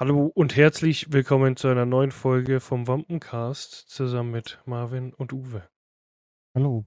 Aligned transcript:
Hallo 0.00 0.32
und 0.34 0.56
herzlich 0.56 1.12
willkommen 1.12 1.58
zu 1.58 1.68
einer 1.68 1.84
neuen 1.84 2.10
Folge 2.10 2.60
vom 2.60 2.88
Wampencast 2.88 3.90
zusammen 3.90 4.30
mit 4.30 4.58
Marvin 4.64 5.12
und 5.12 5.34
Uwe. 5.34 5.68
Hallo. 6.54 6.86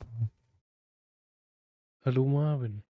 Hallo 2.04 2.26
Marvin. 2.26 2.84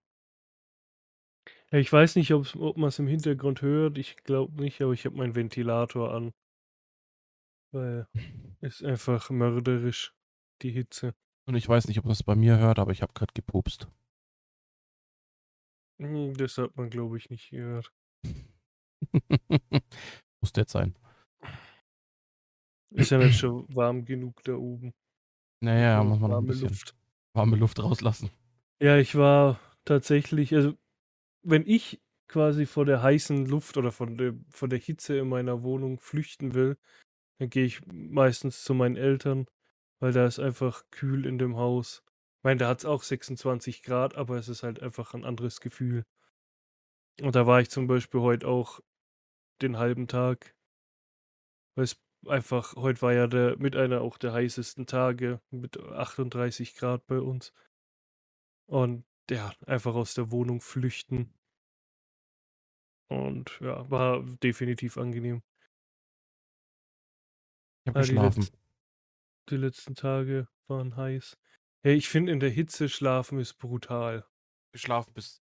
Ja, 1.71 1.79
ich 1.79 1.91
weiß 1.91 2.15
nicht, 2.15 2.31
ob 2.33 2.55
man 2.55 2.87
es 2.87 2.99
im 2.99 3.07
Hintergrund 3.07 3.61
hört. 3.61 3.97
Ich 3.97 4.15
glaube 4.23 4.61
nicht, 4.61 4.81
aber 4.81 4.93
ich 4.93 5.03
habe 5.03 5.17
meinen 5.17 5.35
Ventilator 5.35 6.13
an. 6.13 6.31
Weil 7.73 8.07
es 8.61 8.79
ist 8.79 8.85
einfach 8.85 9.29
mörderisch, 9.29 10.15
die 10.61 10.71
Hitze. 10.71 11.13
Und 11.47 11.55
ich 11.55 11.67
weiß 11.67 11.89
nicht, 11.89 11.99
ob 11.99 12.05
man 12.05 12.13
es 12.13 12.23
bei 12.23 12.35
mir 12.35 12.59
hört, 12.59 12.79
aber 12.79 12.93
ich 12.93 13.01
habe 13.01 13.11
gerade 13.11 13.33
gepupst. 13.33 13.89
Hm, 15.99 16.33
Das 16.35 16.57
hat 16.57 16.77
man, 16.77 16.89
glaube 16.89 17.17
ich, 17.17 17.29
nicht 17.29 17.49
gehört. 17.49 17.91
Muss 20.43 20.51
jetzt 20.57 20.73
sein. 20.73 20.93
Ist 22.91 23.11
ja 23.11 23.17
nicht 23.17 23.39
schon 23.39 23.65
warm 23.73 24.03
genug 24.03 24.43
da 24.43 24.55
oben. 24.55 24.93
Naja, 25.61 26.03
So 26.03 26.09
muss 26.09 26.19
man 26.19 26.31
warme 26.31 26.47
bisschen 26.47 26.67
Luft. 26.67 26.95
warme 27.33 27.55
Luft 27.55 27.81
rauslassen. 27.81 28.29
Ja, 28.81 28.97
ich 28.97 29.15
war 29.15 29.61
tatsächlich, 29.85 30.53
also 30.53 30.73
wenn 31.43 31.65
ich 31.65 32.01
quasi 32.27 32.65
vor 32.65 32.83
der 32.83 33.01
heißen 33.01 33.45
Luft 33.45 33.77
oder 33.77 33.93
von 33.93 34.17
der, 34.17 34.33
von 34.49 34.69
der 34.69 34.79
Hitze 34.79 35.17
in 35.17 35.29
meiner 35.29 35.63
Wohnung 35.63 35.97
flüchten 35.97 36.53
will, 36.55 36.77
dann 37.39 37.49
gehe 37.49 37.63
ich 37.63 37.85
meistens 37.87 38.65
zu 38.65 38.73
meinen 38.73 38.97
Eltern, 38.97 39.45
weil 40.01 40.11
da 40.11 40.25
ist 40.27 40.39
einfach 40.39 40.83
kühl 40.91 41.25
in 41.25 41.37
dem 41.37 41.55
Haus. 41.55 42.03
Ich 42.39 42.43
meine, 42.43 42.57
da 42.57 42.67
hat 42.67 42.79
es 42.79 42.85
auch 42.85 43.03
26 43.03 43.81
Grad, 43.81 44.15
aber 44.15 44.35
es 44.37 44.49
ist 44.49 44.63
halt 44.63 44.81
einfach 44.81 45.13
ein 45.13 45.23
anderes 45.23 45.61
Gefühl. 45.61 46.03
Und 47.21 47.35
da 47.35 47.47
war 47.47 47.61
ich 47.61 47.69
zum 47.69 47.87
Beispiel 47.87 48.19
heute 48.19 48.49
auch 48.49 48.81
den 49.61 49.77
halben 49.77 50.07
Tag, 50.07 50.55
weil 51.75 51.83
es 51.85 52.01
einfach, 52.27 52.75
heute 52.75 53.01
war 53.01 53.13
ja 53.13 53.27
der 53.27 53.57
mit 53.57 53.75
einer 53.75 54.01
auch 54.01 54.17
der 54.17 54.33
heißesten 54.33 54.85
Tage 54.87 55.41
mit 55.51 55.79
38 55.79 56.75
Grad 56.75 57.05
bei 57.07 57.19
uns. 57.19 57.53
Und 58.67 59.05
ja, 59.29 59.53
einfach 59.65 59.95
aus 59.95 60.15
der 60.15 60.29
Wohnung 60.31 60.59
flüchten. 60.59 61.33
Und 63.09 63.59
ja, 63.61 63.89
war 63.89 64.23
definitiv 64.23 64.97
angenehm. 64.97 65.41
Ich 67.85 67.89
habe 67.89 67.95
Ja, 67.95 68.05
die, 68.05 68.17
geschlafen. 68.17 68.17
letz 68.17 68.51
die 69.49 69.57
letzten 69.57 69.95
Tage 69.95 70.47
waren 70.67 70.95
heiß. 70.97 71.37
Hey, 71.83 71.95
ich 71.95 72.09
finde, 72.09 72.31
in 72.31 72.39
der 72.41 72.49
Hitze 72.49 72.89
schlafen 72.89 73.39
ist 73.39 73.55
brutal. 73.55 74.25
Geschlafen 74.73 75.13
bis. 75.13 75.41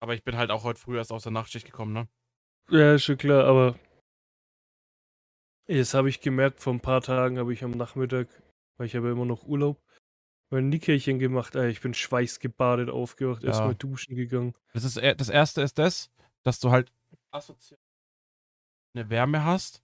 Aber 0.00 0.14
ich 0.14 0.22
bin 0.22 0.36
halt 0.36 0.50
auch 0.50 0.64
heute 0.64 0.80
früh 0.80 0.96
erst 0.96 1.12
aus 1.12 1.24
der 1.24 1.32
Nachtschicht 1.32 1.66
gekommen, 1.66 1.92
ne? 1.92 2.08
Ja, 2.70 2.94
ist 2.94 3.04
schon 3.04 3.18
klar, 3.18 3.44
aber 3.44 3.78
jetzt 5.66 5.94
habe 5.94 6.08
ich 6.08 6.20
gemerkt, 6.20 6.60
vor 6.60 6.72
ein 6.72 6.80
paar 6.80 7.00
Tagen 7.00 7.38
habe 7.38 7.52
ich 7.52 7.64
am 7.64 7.72
Nachmittag, 7.72 8.28
weil 8.76 8.86
ich 8.86 8.94
habe 8.94 9.06
ja 9.06 9.12
immer 9.12 9.24
noch 9.24 9.44
Urlaub, 9.44 9.82
mein 10.50 10.68
Nickerchen 10.68 11.18
gemacht. 11.18 11.56
Ey, 11.56 11.70
ich 11.70 11.80
bin 11.80 11.94
schweißgebadet 11.94 12.90
aufgewacht, 12.90 13.42
Ja. 13.42 13.48
erstmal 13.48 13.74
duschen 13.74 14.16
gegangen. 14.16 14.54
Das, 14.72 14.84
ist, 14.84 14.96
e- 14.96 15.14
das 15.14 15.28
erste 15.28 15.62
ist 15.62 15.78
das, 15.78 16.10
dass 16.42 16.60
du 16.60 16.70
halt 16.70 16.92
eine 18.94 19.10
Wärme 19.10 19.44
hast. 19.44 19.82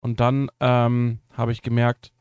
Und 0.00 0.20
dann 0.20 0.50
ähm, 0.60 1.20
habe 1.32 1.52
ich 1.52 1.62
gemerkt, 1.62 2.12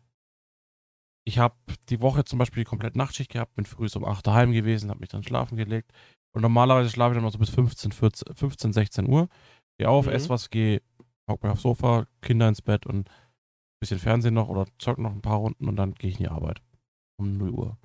ich 1.27 1.39
habe 1.39 1.55
die 1.89 2.01
Woche 2.01 2.23
zum 2.23 2.39
Beispiel 2.39 2.63
die 2.63 2.69
komplette 2.69 2.97
Nachtschicht 2.97 3.31
gehabt, 3.31 3.55
bin 3.55 3.65
früh 3.65 3.87
um 3.95 4.05
8 4.05 4.25
daheim 4.25 4.51
gewesen, 4.51 4.89
habe 4.89 4.99
mich 4.99 5.09
dann 5.09 5.23
schlafen 5.23 5.57
gelegt. 5.57 5.91
Und 6.35 6.41
normalerweise 6.41 6.89
schlafe 6.89 7.13
ich 7.13 7.15
dann 7.17 7.23
noch 7.23 7.31
so 7.31 7.39
bis 7.39 7.49
15, 7.49 7.91
14, 7.93 8.35
15 8.35 8.73
16 8.73 9.07
Uhr. 9.07 9.29
Gehe 9.77 9.89
auf, 9.89 10.07
Mhm. 10.07 10.11
esse 10.11 10.29
was, 10.29 10.49
gehe, 10.49 10.81
hock 11.29 11.41
mich 11.41 11.51
aufs 11.51 11.61
Sofa, 11.61 12.07
Kinder 12.21 12.49
ins 12.49 12.61
Bett 12.61 12.85
und 12.85 13.07
ein 13.09 13.79
bisschen 13.79 13.99
Fernsehen 13.99 14.33
noch 14.33 14.49
oder 14.49 14.65
zock 14.77 14.97
noch 14.97 15.11
ein 15.11 15.21
paar 15.21 15.37
Runden 15.37 15.67
und 15.69 15.77
dann 15.77 15.93
gehe 15.95 16.09
ich 16.09 16.17
in 16.17 16.25
die 16.25 16.29
Arbeit. 16.29 16.61
Um 17.17 17.37
0 17.37 17.49
Uhr. 17.51 17.77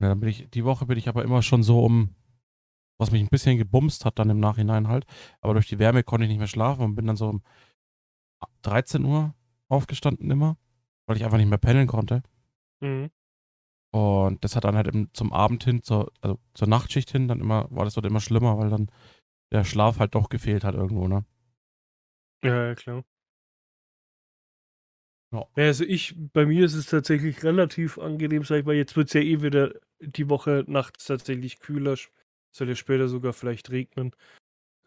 Ja, 0.00 0.08
dann 0.08 0.20
bin 0.20 0.28
ich, 0.28 0.48
die 0.50 0.64
Woche 0.64 0.86
bin 0.86 0.98
ich 0.98 1.08
aber 1.08 1.22
immer 1.24 1.42
schon 1.42 1.62
so 1.62 1.84
um, 1.84 2.14
was 3.00 3.10
mich 3.12 3.22
ein 3.22 3.28
bisschen 3.28 3.56
gebumst 3.58 4.04
hat 4.04 4.18
dann 4.18 4.30
im 4.30 4.40
Nachhinein 4.40 4.88
halt. 4.88 5.06
Aber 5.40 5.54
durch 5.54 5.68
die 5.68 5.78
Wärme 5.78 6.02
konnte 6.02 6.24
ich 6.24 6.28
nicht 6.28 6.38
mehr 6.38 6.46
schlafen 6.48 6.82
und 6.84 6.94
bin 6.96 7.06
dann 7.06 7.16
so 7.16 7.28
um 7.28 7.42
13 8.62 9.04
Uhr 9.04 9.34
aufgestanden 9.68 10.30
immer, 10.30 10.56
weil 11.06 11.16
ich 11.16 11.24
einfach 11.24 11.38
nicht 11.38 11.48
mehr 11.48 11.58
pendeln 11.58 11.86
konnte. 11.86 12.22
Mhm. 12.80 13.10
Und 13.90 14.44
das 14.44 14.54
hat 14.54 14.64
dann 14.64 14.76
halt 14.76 14.88
im, 14.88 15.12
zum 15.14 15.32
Abend 15.32 15.64
hin, 15.64 15.82
zur, 15.82 16.12
also 16.20 16.38
zur 16.54 16.68
Nachtschicht 16.68 17.10
hin, 17.10 17.28
dann 17.28 17.40
immer, 17.40 17.68
war 17.70 17.84
das 17.84 17.94
dort 17.94 18.06
immer 18.06 18.20
schlimmer, 18.20 18.58
weil 18.58 18.70
dann 18.70 18.90
der 19.50 19.64
Schlaf 19.64 19.98
halt 19.98 20.14
doch 20.14 20.28
gefehlt 20.28 20.64
hat 20.64 20.74
irgendwo, 20.74 21.08
ne? 21.08 21.24
Ja, 22.42 22.68
ja, 22.68 22.74
klar. 22.74 23.04
Ja. 25.32 25.46
Also 25.56 25.84
ich, 25.84 26.14
bei 26.16 26.46
mir 26.46 26.64
ist 26.64 26.74
es 26.74 26.86
tatsächlich 26.86 27.42
relativ 27.44 27.98
angenehm, 27.98 28.44
sag 28.44 28.60
ich 28.60 28.64
mal. 28.64 28.74
Jetzt 28.74 28.96
wird 28.96 29.08
es 29.08 29.14
ja 29.14 29.20
eh 29.20 29.42
wieder 29.42 29.72
die 30.00 30.28
Woche 30.28 30.64
nachts 30.66 31.04
tatsächlich 31.04 31.58
kühler. 31.60 31.96
Soll 32.50 32.68
ja 32.68 32.74
später 32.74 33.08
sogar 33.08 33.32
vielleicht 33.32 33.70
regnen. 33.70 34.12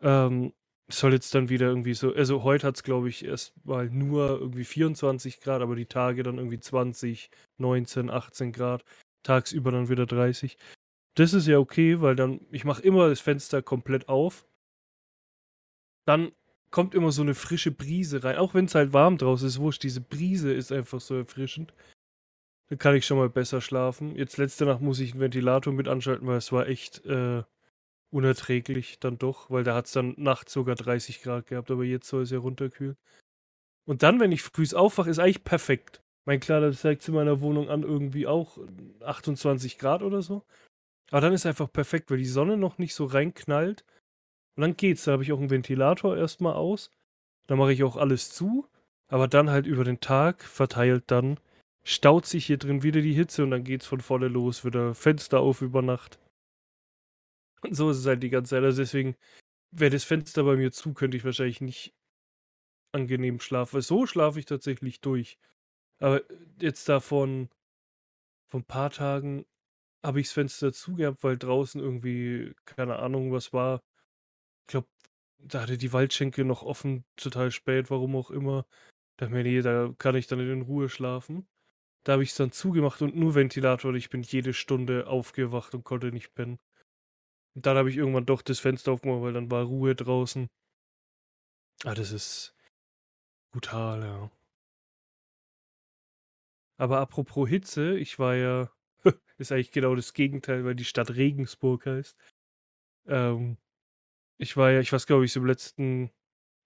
Ähm, 0.01 0.53
soll 1.00 1.13
jetzt 1.13 1.34
dann 1.35 1.50
wieder 1.50 1.68
irgendwie 1.68 1.94
so, 1.94 2.13
also 2.13 2.44
heute 2.44 2.68
hat 2.68 2.75
es, 2.75 2.84
glaube 2.84 3.09
ich, 3.09 3.25
erst 3.25 3.53
mal 3.66 3.90
nur 3.90 4.40
irgendwie 4.40 4.63
24 4.63 5.40
Grad, 5.41 5.62
aber 5.62 5.75
die 5.75 5.85
Tage 5.85 6.24
dann 6.24 6.38
irgendwie 6.38 6.59
20, 6.59 7.29
19, 7.57 8.09
18 8.09 8.52
Grad. 8.52 8.84
Tagsüber 9.24 9.72
dann 9.72 9.90
wieder 9.90 10.06
30. 10.06 10.57
Das 11.16 11.34
ist 11.34 11.47
ja 11.47 11.59
okay, 11.59 12.02
weil 12.02 12.16
dann, 12.16 12.41
ich 12.52 12.66
mache 12.66 12.81
immer 12.81 13.09
das 13.09 13.19
Fenster 13.19 13.62
komplett 13.62 14.09
auf. 14.09 14.47
Dann 16.07 16.31
kommt 16.72 16.96
immer 16.96 17.12
so 17.12 17.22
eine 17.22 17.35
frische 17.35 17.72
Brise 17.72 18.23
rein. 18.23 18.38
Auch 18.38 18.53
wenn 18.53 18.66
es 18.66 18.75
halt 18.75 18.94
warm 18.94 19.18
draußen 19.18 19.47
ist, 19.47 19.59
wurscht, 19.59 19.84
diese 19.84 20.02
Brise 20.02 20.52
ist 20.53 20.72
einfach 20.72 21.02
so 21.02 21.16
erfrischend. 21.16 21.73
Dann 22.69 22.79
kann 22.79 22.96
ich 22.96 23.06
schon 23.06 23.18
mal 23.18 23.29
besser 23.29 23.62
schlafen. 23.62 24.16
Jetzt 24.16 24.38
letzte 24.38 24.66
Nacht 24.66 24.81
muss 24.81 25.00
ich 25.00 25.12
einen 25.12 25.22
Ventilator 25.22 25.73
mit 25.73 25.88
anschalten, 25.88 26.28
weil 26.28 26.38
es 26.38 26.52
war 26.52 26.68
echt 26.68 27.06
äh, 27.06 27.44
unerträglich 28.11 28.99
dann 28.99 29.17
doch, 29.17 29.49
weil 29.49 29.63
da 29.63 29.73
hat 29.75 29.88
es 29.88 29.94
dann 29.94 30.13
nachts 30.17 30.53
sogar 30.53 30.75
30 30.75 31.22
Grad 31.22 31.47
gehabt, 31.47 31.72
aber 31.72 31.83
jetzt 31.83 32.07
soll 32.07 32.23
es 32.23 32.31
ja 32.31 32.39
runterkühlen. 32.39 32.97
Und 33.85 34.03
dann, 34.03 34.19
wenn 34.19 34.31
ich 34.31 34.44
früh 34.44 34.66
aufwache, 34.73 35.09
ist 35.09 35.19
eigentlich 35.19 35.44
perfekt. 35.44 36.01
Mein 36.25 36.39
das 36.39 36.81
zeigt 36.81 37.07
in 37.07 37.16
meiner 37.16 37.41
Wohnung 37.41 37.69
an 37.69 37.83
irgendwie 37.83 38.27
auch 38.27 38.59
28 39.03 39.79
Grad 39.79 40.03
oder 40.03 40.22
so. 40.22 40.44
Aber 41.09 41.22
dann 41.22 41.33
ist 41.33 41.45
einfach 41.45 41.72
perfekt, 41.72 42.11
weil 42.11 42.19
die 42.19 42.25
Sonne 42.25 42.57
noch 42.57 42.77
nicht 42.77 42.94
so 42.94 43.05
reinknallt. 43.05 43.83
Und 44.55 44.61
dann 44.61 44.78
geht's. 44.78 45.05
Da 45.05 45.13
habe 45.13 45.23
ich 45.23 45.31
auch 45.31 45.39
einen 45.39 45.49
Ventilator 45.49 46.16
erstmal 46.16 46.53
aus. 46.53 46.91
Dann 47.47 47.57
mache 47.57 47.73
ich 47.73 47.83
auch 47.83 47.97
alles 47.97 48.29
zu. 48.29 48.67
Aber 49.07 49.28
dann 49.28 49.49
halt 49.49 49.66
über 49.66 49.83
den 49.83 49.99
Tag 49.99 50.43
verteilt 50.43 51.05
dann 51.07 51.39
staut 51.83 52.28
sich 52.28 52.45
hier 52.45 52.57
drin 52.57 52.83
wieder 52.83 53.01
die 53.01 53.13
Hitze 53.13 53.43
und 53.43 53.51
dann 53.51 53.63
geht's 53.63 53.88
von 53.88 53.99
volle 53.99 54.28
los. 54.28 54.63
Wieder 54.63 54.93
Fenster 54.95 55.39
auf 55.39 55.61
über 55.61 55.81
Nacht. 55.81 56.19
Und 57.61 57.75
so 57.75 57.89
ist 57.89 57.97
es 57.97 58.05
halt 58.05 58.23
die 58.23 58.29
ganze 58.29 58.51
Zeit. 58.51 58.63
Also 58.63 58.81
deswegen 58.81 59.16
wäre 59.72 59.91
das 59.91 60.03
Fenster 60.03 60.44
bei 60.44 60.55
mir 60.55 60.72
zu, 60.72 60.94
könnte 60.94 61.17
ich 61.17 61.25
wahrscheinlich 61.25 61.61
nicht 61.61 61.94
angenehm 62.94 63.39
schlafen. 63.39 63.75
Weil 63.75 63.81
so 63.81 64.05
schlafe 64.05 64.39
ich 64.39 64.45
tatsächlich 64.45 65.01
durch. 65.01 65.38
Aber 65.99 66.22
jetzt 66.59 66.89
davon 66.89 67.49
von 68.49 68.61
ein 68.61 68.66
paar 68.66 68.89
Tagen 68.89 69.45
habe 70.03 70.19
ich 70.19 70.27
das 70.27 70.33
Fenster 70.33 70.73
zugehabt, 70.73 71.23
weil 71.23 71.38
draußen 71.38 71.81
irgendwie, 71.81 72.53
keine 72.66 72.97
Ahnung, 72.99 73.31
was 73.31 73.53
war. 73.53 73.81
Ich 74.67 74.72
glaube, 74.72 74.88
da 75.39 75.61
hatte 75.61 75.78
die 75.78 75.93
Waldschenke 75.93 76.45
noch 76.45 76.63
offen, 76.63 77.05
total 77.17 77.51
spät, 77.51 77.91
warum 77.91 78.16
auch 78.16 78.31
immer. 78.31 78.66
Da 79.17 79.29
mir, 79.29 79.43
nee, 79.43 79.61
da 79.61 79.93
kann 79.97 80.16
ich 80.16 80.28
dann 80.28 80.39
in 80.39 80.63
Ruhe 80.63 80.89
schlafen. 80.89 81.47
Da 82.03 82.13
habe 82.13 82.23
ich 82.23 82.31
es 82.31 82.35
dann 82.38 82.51
zugemacht 82.51 83.01
und 83.01 83.16
nur 83.16 83.35
Ventilator 83.35 83.89
und 83.91 83.97
ich 83.97 84.09
bin 84.09 84.23
jede 84.23 84.53
Stunde 84.53 85.07
aufgewacht 85.07 85.75
und 85.75 85.83
konnte 85.85 86.11
nicht 86.11 86.33
pennen. 86.33 86.59
Und 87.55 87.65
dann 87.65 87.77
habe 87.77 87.89
ich 87.89 87.97
irgendwann 87.97 88.25
doch 88.25 88.41
das 88.41 88.59
Fenster 88.59 88.93
aufgemacht, 88.93 89.21
weil 89.21 89.33
dann 89.33 89.51
war 89.51 89.63
Ruhe 89.63 89.95
draußen. 89.95 90.47
Ah, 91.83 91.93
das 91.93 92.11
ist 92.11 92.55
brutal, 93.51 94.01
ja. 94.01 94.31
Aber 96.77 96.99
apropos 96.99 97.49
Hitze, 97.49 97.97
ich 97.97 98.17
war 98.19 98.35
ja, 98.35 98.71
ist 99.37 99.51
eigentlich 99.51 99.71
genau 99.71 99.95
das 99.95 100.13
Gegenteil, 100.13 100.65
weil 100.65 100.75
die 100.75 100.85
Stadt 100.85 101.15
Regensburg 101.15 101.85
heißt. 101.85 102.17
Ähm, 103.07 103.57
ich 104.37 104.57
war 104.57 104.71
ja, 104.71 104.79
ich 104.79 104.91
weiß, 104.91 105.05
glaube 105.05 105.25
ich, 105.25 105.35
im 105.35 105.45
letzten 105.45 106.11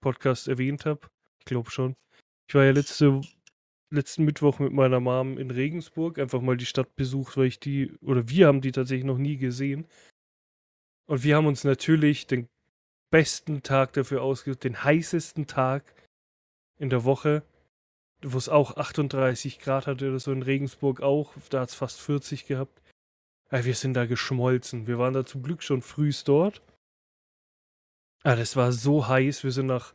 Podcast 0.02 0.48
erwähnt 0.48 0.86
habe. 0.86 1.10
Ich 1.40 1.46
glaube 1.46 1.72
schon. 1.72 1.96
Ich 2.48 2.56
war 2.56 2.64
ja 2.64 2.72
letzte, 2.72 3.22
letzten 3.90 4.24
Mittwoch 4.24 4.60
mit 4.60 4.72
meiner 4.72 5.00
Mom 5.00 5.38
in 5.38 5.52
Regensburg, 5.52 6.20
einfach 6.20 6.42
mal 6.42 6.58
die 6.58 6.66
Stadt 6.66 6.96
besucht, 6.96 7.38
weil 7.38 7.48
ich 7.48 7.60
die, 7.60 7.92
oder 8.02 8.30
wir 8.30 8.48
haben 8.48 8.62
die 8.62 8.72
tatsächlich 8.72 9.06
noch 9.06 9.18
nie 9.18 9.38
gesehen. 9.38 9.88
Und 11.08 11.24
wir 11.24 11.36
haben 11.36 11.48
uns 11.48 11.64
natürlich 11.64 12.28
den 12.28 12.48
besten 13.12 13.64
Tag 13.64 13.94
dafür 13.94 14.22
ausgesucht, 14.22 14.64
den 14.64 14.84
heißesten 14.84 15.48
Tag 15.48 15.84
in 16.78 16.90
der 16.90 17.04
Woche, 17.04 17.44
wo 18.22 18.38
es 18.38 18.50
auch 18.50 18.78
38 18.78 19.60
Grad 19.60 19.88
hatte 19.88 20.10
oder 20.10 20.20
so 20.20 20.32
in 20.32 20.42
Regensburg 20.42 21.02
auch. 21.02 21.34
Da 21.50 21.62
hat 21.62 21.70
es 21.70 21.76
fast 21.76 22.02
40 22.02 22.48
gehabt. 22.48 22.82
Ja, 23.52 23.64
wir 23.64 23.76
sind 23.76 23.94
da 23.94 24.06
geschmolzen. 24.06 24.88
Wir 24.88 24.98
waren 24.98 25.14
da 25.14 25.26
zum 25.26 25.44
Glück 25.44 25.62
schon 25.62 25.82
frühst 25.82 26.28
dort. 26.28 26.62
Ah, 28.24 28.36
das 28.36 28.56
war 28.56 28.72
so 28.72 29.08
heiß. 29.08 29.44
Wir 29.44 29.52
sind 29.52 29.68
nach. 29.68 29.94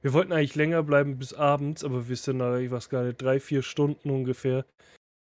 Wir 0.00 0.12
wollten 0.12 0.32
eigentlich 0.32 0.54
länger 0.54 0.82
bleiben 0.82 1.18
bis 1.18 1.34
abends, 1.34 1.84
aber 1.84 2.08
wir 2.08 2.16
sind 2.16 2.38
nach, 2.38 2.56
ich 2.58 2.70
weiß 2.70 2.88
gar 2.88 3.04
nicht, 3.04 3.20
drei, 3.20 3.40
vier 3.40 3.62
Stunden 3.62 4.10
ungefähr 4.10 4.64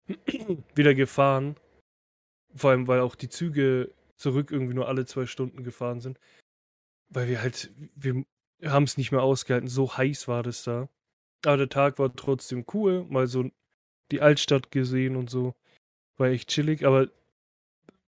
wieder 0.75 0.95
gefahren. 0.95 1.55
Vor 2.55 2.71
allem, 2.71 2.87
weil 2.87 2.99
auch 3.01 3.15
die 3.15 3.29
Züge 3.29 3.91
zurück 4.15 4.51
irgendwie 4.51 4.73
nur 4.73 4.87
alle 4.87 5.05
zwei 5.05 5.25
Stunden 5.25 5.63
gefahren 5.63 6.01
sind. 6.01 6.19
Weil 7.09 7.27
wir 7.27 7.41
halt, 7.41 7.71
wir 7.95 8.25
haben 8.63 8.83
es 8.83 8.97
nicht 8.97 9.11
mehr 9.11 9.21
ausgehalten. 9.23 9.67
So 9.67 9.97
heiß 9.97 10.27
war 10.27 10.43
das 10.43 10.63
da. 10.63 10.89
Aber 11.45 11.57
der 11.57 11.69
Tag 11.69 11.99
war 11.99 12.15
trotzdem 12.15 12.65
cool. 12.73 13.05
Mal 13.05 13.27
so 13.27 13.49
die 14.11 14.21
Altstadt 14.21 14.71
gesehen 14.71 15.15
und 15.15 15.29
so. 15.29 15.55
War 16.17 16.27
echt 16.27 16.49
chillig. 16.49 16.85
Aber 16.85 17.09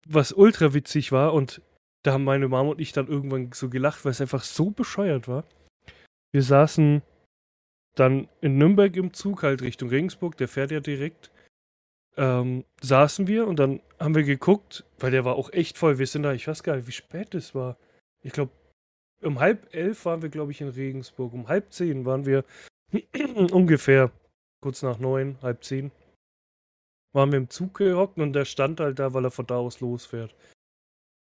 was 0.07 0.33
ultra 0.33 0.75
witzig 0.75 1.13
war 1.13 1.33
und 1.33 1.63
da 2.03 2.13
haben 2.13 2.25
meine 2.25 2.49
Mama 2.49 2.71
und 2.71 2.81
ich 2.81 2.93
dann 2.93 3.09
irgendwann 3.09 3.53
so 3.53 3.71
gelacht, 3.71 4.05
weil 4.05 4.13
es 4.13 4.21
einfach 4.21 4.43
so 4.43 4.71
bescheuert 4.71 5.27
war. 5.27 5.45
Wir 6.33 6.43
saßen 6.43 7.03
dann 7.95 8.29
in 8.41 8.59
Nürnberg 8.59 8.95
im 8.97 9.15
Zug, 9.15 9.43
halt 9.43 9.63
Richtung 9.63 9.89
Regensburg, 9.89 10.37
der 10.37 10.49
fährt 10.49 10.71
ja 10.71 10.81
direkt. 10.81 11.31
Ähm, 12.17 12.65
saßen 12.81 13.27
wir 13.27 13.47
und 13.47 13.59
dann 13.59 13.81
haben 13.99 14.15
wir 14.15 14.23
geguckt, 14.23 14.85
weil 14.99 15.11
der 15.11 15.25
war 15.25 15.37
auch 15.37 15.53
echt 15.53 15.79
voll. 15.79 15.99
Wir 15.99 16.07
sind 16.07 16.23
da, 16.23 16.33
ich 16.33 16.47
weiß 16.47 16.63
gar 16.63 16.77
nicht, 16.77 16.87
wie 16.87 16.93
spät 16.93 17.35
es 17.35 17.55
war. 17.55 17.77
Ich 18.23 18.33
glaube, 18.33 18.53
um 19.23 19.41
halb 19.41 19.75
elf 19.75 20.05
waren 20.05 20.23
wir, 20.23 20.29
glaube 20.29 20.53
ich, 20.53 20.61
in 20.61 20.69
Regensburg. 20.69 21.33
Um 21.33 21.49
halb 21.49 21.73
zehn 21.73 22.05
waren 22.05 22.27
wir 22.27 22.45
ungefähr 23.53 24.11
kurz 24.61 24.83
nach 24.83 24.99
neun, 24.99 25.39
halb 25.43 25.65
zehn. 25.65 25.91
Waren 27.13 27.33
wir 27.33 27.39
im 27.39 27.51
Zug 27.51 27.75
gehockt 27.75 28.19
und 28.19 28.33
der 28.33 28.45
stand 28.45 28.81
halt 28.81 28.99
da, 28.99 29.15
weil 29.15 29.25
er 29.25 29.31
von 29.31 29.47
da 29.47 29.57
aus 29.57 29.81
losfährt. 29.81 30.35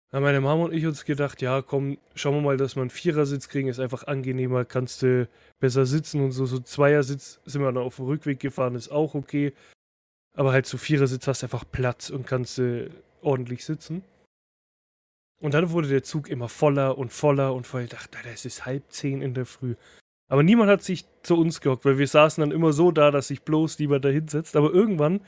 Da 0.09 0.17
haben 0.17 0.23
meine 0.23 0.39
Mama 0.39 0.65
und 0.65 0.73
ich 0.73 0.85
uns 0.85 1.03
gedacht, 1.03 1.41
ja, 1.41 1.61
komm, 1.61 1.97
schauen 2.15 2.35
wir 2.35 2.41
mal, 2.41 2.57
dass 2.57 2.75
wir 2.75 2.81
einen 2.81 2.89
Vierersitz 2.89 3.49
kriegen, 3.49 3.67
ist 3.67 3.79
einfach 3.79 4.07
angenehmer, 4.07 4.63
kannst 4.63 5.01
du 5.01 5.27
besser 5.59 5.85
sitzen 5.85 6.21
und 6.21 6.31
so. 6.31 6.45
So 6.45 6.59
Zweiersitz 6.59 7.41
sind 7.45 7.61
wir 7.61 7.71
dann 7.71 7.83
auf 7.83 7.97
dem 7.97 8.05
Rückweg 8.05 8.39
gefahren, 8.39 8.75
ist 8.75 8.89
auch 8.89 9.15
okay. 9.15 9.53
Aber 10.37 10.53
halt 10.53 10.67
so 10.67 10.77
Vierersitz 10.77 11.27
hast 11.27 11.41
du 11.41 11.47
einfach 11.47 11.65
Platz 11.69 12.11
und 12.11 12.27
kannst 12.27 12.59
äh, 12.59 12.89
ordentlich 13.21 13.65
sitzen. 13.65 14.03
Und 15.39 15.53
dann 15.53 15.71
wurde 15.71 15.87
der 15.87 16.03
Zug 16.03 16.29
immer 16.29 16.47
voller 16.47 16.97
und 16.97 17.11
voller 17.11 17.53
und 17.53 17.65
voll. 17.65 17.81
Ich 17.83 17.89
dachte, 17.89 18.17
es 18.31 18.45
ist 18.45 18.65
halb 18.65 18.91
zehn 18.91 19.21
in 19.21 19.33
der 19.33 19.45
Früh. 19.45 19.75
Aber 20.29 20.43
niemand 20.43 20.69
hat 20.69 20.83
sich 20.83 21.05
zu 21.23 21.37
uns 21.37 21.59
gehockt, 21.59 21.85
weil 21.85 21.97
wir 21.97 22.07
saßen 22.07 22.41
dann 22.41 22.51
immer 22.51 22.71
so 22.71 22.91
da, 22.91 23.11
dass 23.11 23.29
sich 23.29 23.41
bloß 23.41 23.79
lieber 23.79 23.99
da 23.99 24.09
hinsetzt. 24.09 24.55
Aber 24.55 24.71
irgendwann 24.71 25.21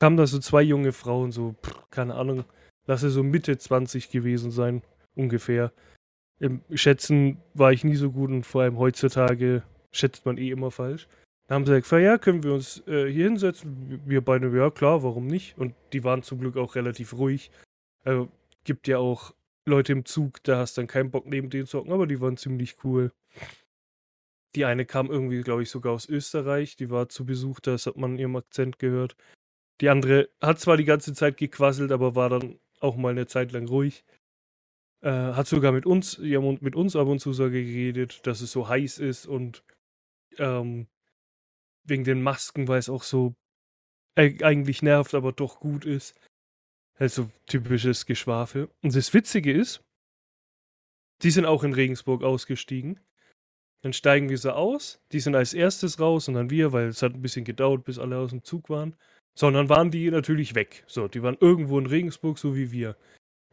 kamen 0.00 0.16
da 0.16 0.26
so 0.26 0.38
zwei 0.40 0.62
junge 0.62 0.92
Frauen, 0.92 1.30
so, 1.30 1.54
pff, 1.64 1.90
keine 1.90 2.14
Ahnung, 2.14 2.44
lasse 2.86 3.10
so 3.10 3.22
Mitte 3.22 3.58
20 3.58 4.10
gewesen 4.10 4.50
sein, 4.50 4.82
ungefähr. 5.14 5.72
Im 6.40 6.60
Schätzen 6.74 7.38
war 7.54 7.72
ich 7.72 7.84
nie 7.84 7.96
so 7.96 8.10
gut 8.10 8.30
und 8.30 8.44
vor 8.44 8.62
allem 8.62 8.78
heutzutage 8.78 9.62
schätzt 9.92 10.26
man 10.26 10.38
eh 10.38 10.50
immer 10.50 10.70
falsch. 10.70 11.08
Da 11.46 11.54
haben 11.54 11.64
sie 11.64 11.80
gesagt, 11.80 12.02
ja, 12.02 12.18
können 12.18 12.42
wir 12.42 12.54
uns 12.54 12.82
äh, 12.88 13.10
hier 13.10 13.24
hinsetzen? 13.24 14.02
Wir 14.04 14.20
beide, 14.20 14.54
ja 14.56 14.70
klar, 14.70 15.02
warum 15.02 15.26
nicht? 15.26 15.56
Und 15.56 15.74
die 15.92 16.02
waren 16.02 16.22
zum 16.22 16.40
Glück 16.40 16.56
auch 16.56 16.74
relativ 16.74 17.12
ruhig. 17.14 17.50
Also 18.04 18.28
gibt 18.64 18.88
ja 18.88 18.98
auch 18.98 19.32
Leute 19.64 19.92
im 19.92 20.04
Zug, 20.04 20.42
da 20.44 20.58
hast 20.58 20.78
dann 20.78 20.86
keinen 20.86 21.10
Bock 21.10 21.26
neben 21.26 21.50
denen 21.50 21.66
zu 21.66 21.78
hocken, 21.78 21.92
aber 21.92 22.06
die 22.06 22.20
waren 22.20 22.36
ziemlich 22.36 22.84
cool. 22.84 23.12
Die 24.54 24.64
eine 24.64 24.86
kam 24.86 25.10
irgendwie, 25.10 25.42
glaube 25.42 25.62
ich, 25.62 25.70
sogar 25.70 25.92
aus 25.92 26.08
Österreich, 26.08 26.76
die 26.76 26.90
war 26.90 27.08
zu 27.08 27.26
Besuch, 27.26 27.60
das 27.60 27.86
hat 27.86 27.96
man 27.96 28.18
ihrem 28.18 28.36
Akzent 28.36 28.78
gehört. 28.78 29.16
Die 29.80 29.88
andere 29.88 30.30
hat 30.40 30.58
zwar 30.58 30.76
die 30.76 30.84
ganze 30.84 31.12
Zeit 31.14 31.36
gequasselt, 31.36 31.92
aber 31.92 32.14
war 32.14 32.30
dann 32.30 32.58
auch 32.80 32.96
mal 32.96 33.10
eine 33.10 33.26
Zeit 33.26 33.52
lang 33.52 33.68
ruhig. 33.68 34.04
Äh, 35.02 35.10
hat 35.10 35.46
sogar 35.46 35.72
mit 35.72 35.84
uns, 35.84 36.18
ja, 36.22 36.40
mit 36.40 36.74
uns 36.74 36.96
ab 36.96 37.08
und 37.08 37.18
zu 37.20 37.32
so 37.32 37.44
geredet, 37.44 38.26
dass 38.26 38.40
es 38.40 38.52
so 38.52 38.68
heiß 38.68 38.98
ist 38.98 39.26
und 39.26 39.62
ähm, 40.38 40.86
wegen 41.88 42.04
den 42.04 42.22
Masken, 42.22 42.68
weil 42.68 42.78
es 42.78 42.88
auch 42.88 43.02
so 43.02 43.34
eigentlich 44.16 44.82
nervt, 44.82 45.14
aber 45.14 45.32
doch 45.32 45.60
gut 45.60 45.84
ist. 45.84 46.18
Also 46.98 47.28
typisches 47.46 48.06
Geschwafel. 48.06 48.70
Und 48.82 48.94
das 48.94 49.12
Witzige 49.12 49.52
ist, 49.52 49.84
die 51.22 51.30
sind 51.30 51.44
auch 51.44 51.64
in 51.64 51.74
Regensburg 51.74 52.22
ausgestiegen. 52.22 53.00
Dann 53.82 53.92
steigen 53.92 54.30
wir 54.30 54.38
so 54.38 54.50
aus. 54.52 55.00
Die 55.12 55.20
sind 55.20 55.34
als 55.34 55.54
erstes 55.54 56.00
raus 56.00 56.28
und 56.28 56.34
dann 56.34 56.50
wir, 56.50 56.72
weil 56.72 56.86
es 56.88 57.02
hat 57.02 57.14
ein 57.14 57.22
bisschen 57.22 57.44
gedauert, 57.44 57.84
bis 57.84 57.98
alle 57.98 58.18
aus 58.18 58.30
dem 58.30 58.42
Zug 58.42 58.70
waren. 58.70 58.96
Sondern 59.38 59.68
waren 59.68 59.90
die 59.90 60.10
natürlich 60.10 60.54
weg. 60.54 60.82
So, 60.86 61.08
die 61.08 61.22
waren 61.22 61.36
irgendwo 61.40 61.78
in 61.78 61.86
Regensburg, 61.86 62.38
so 62.38 62.56
wie 62.56 62.72
wir. 62.72 62.96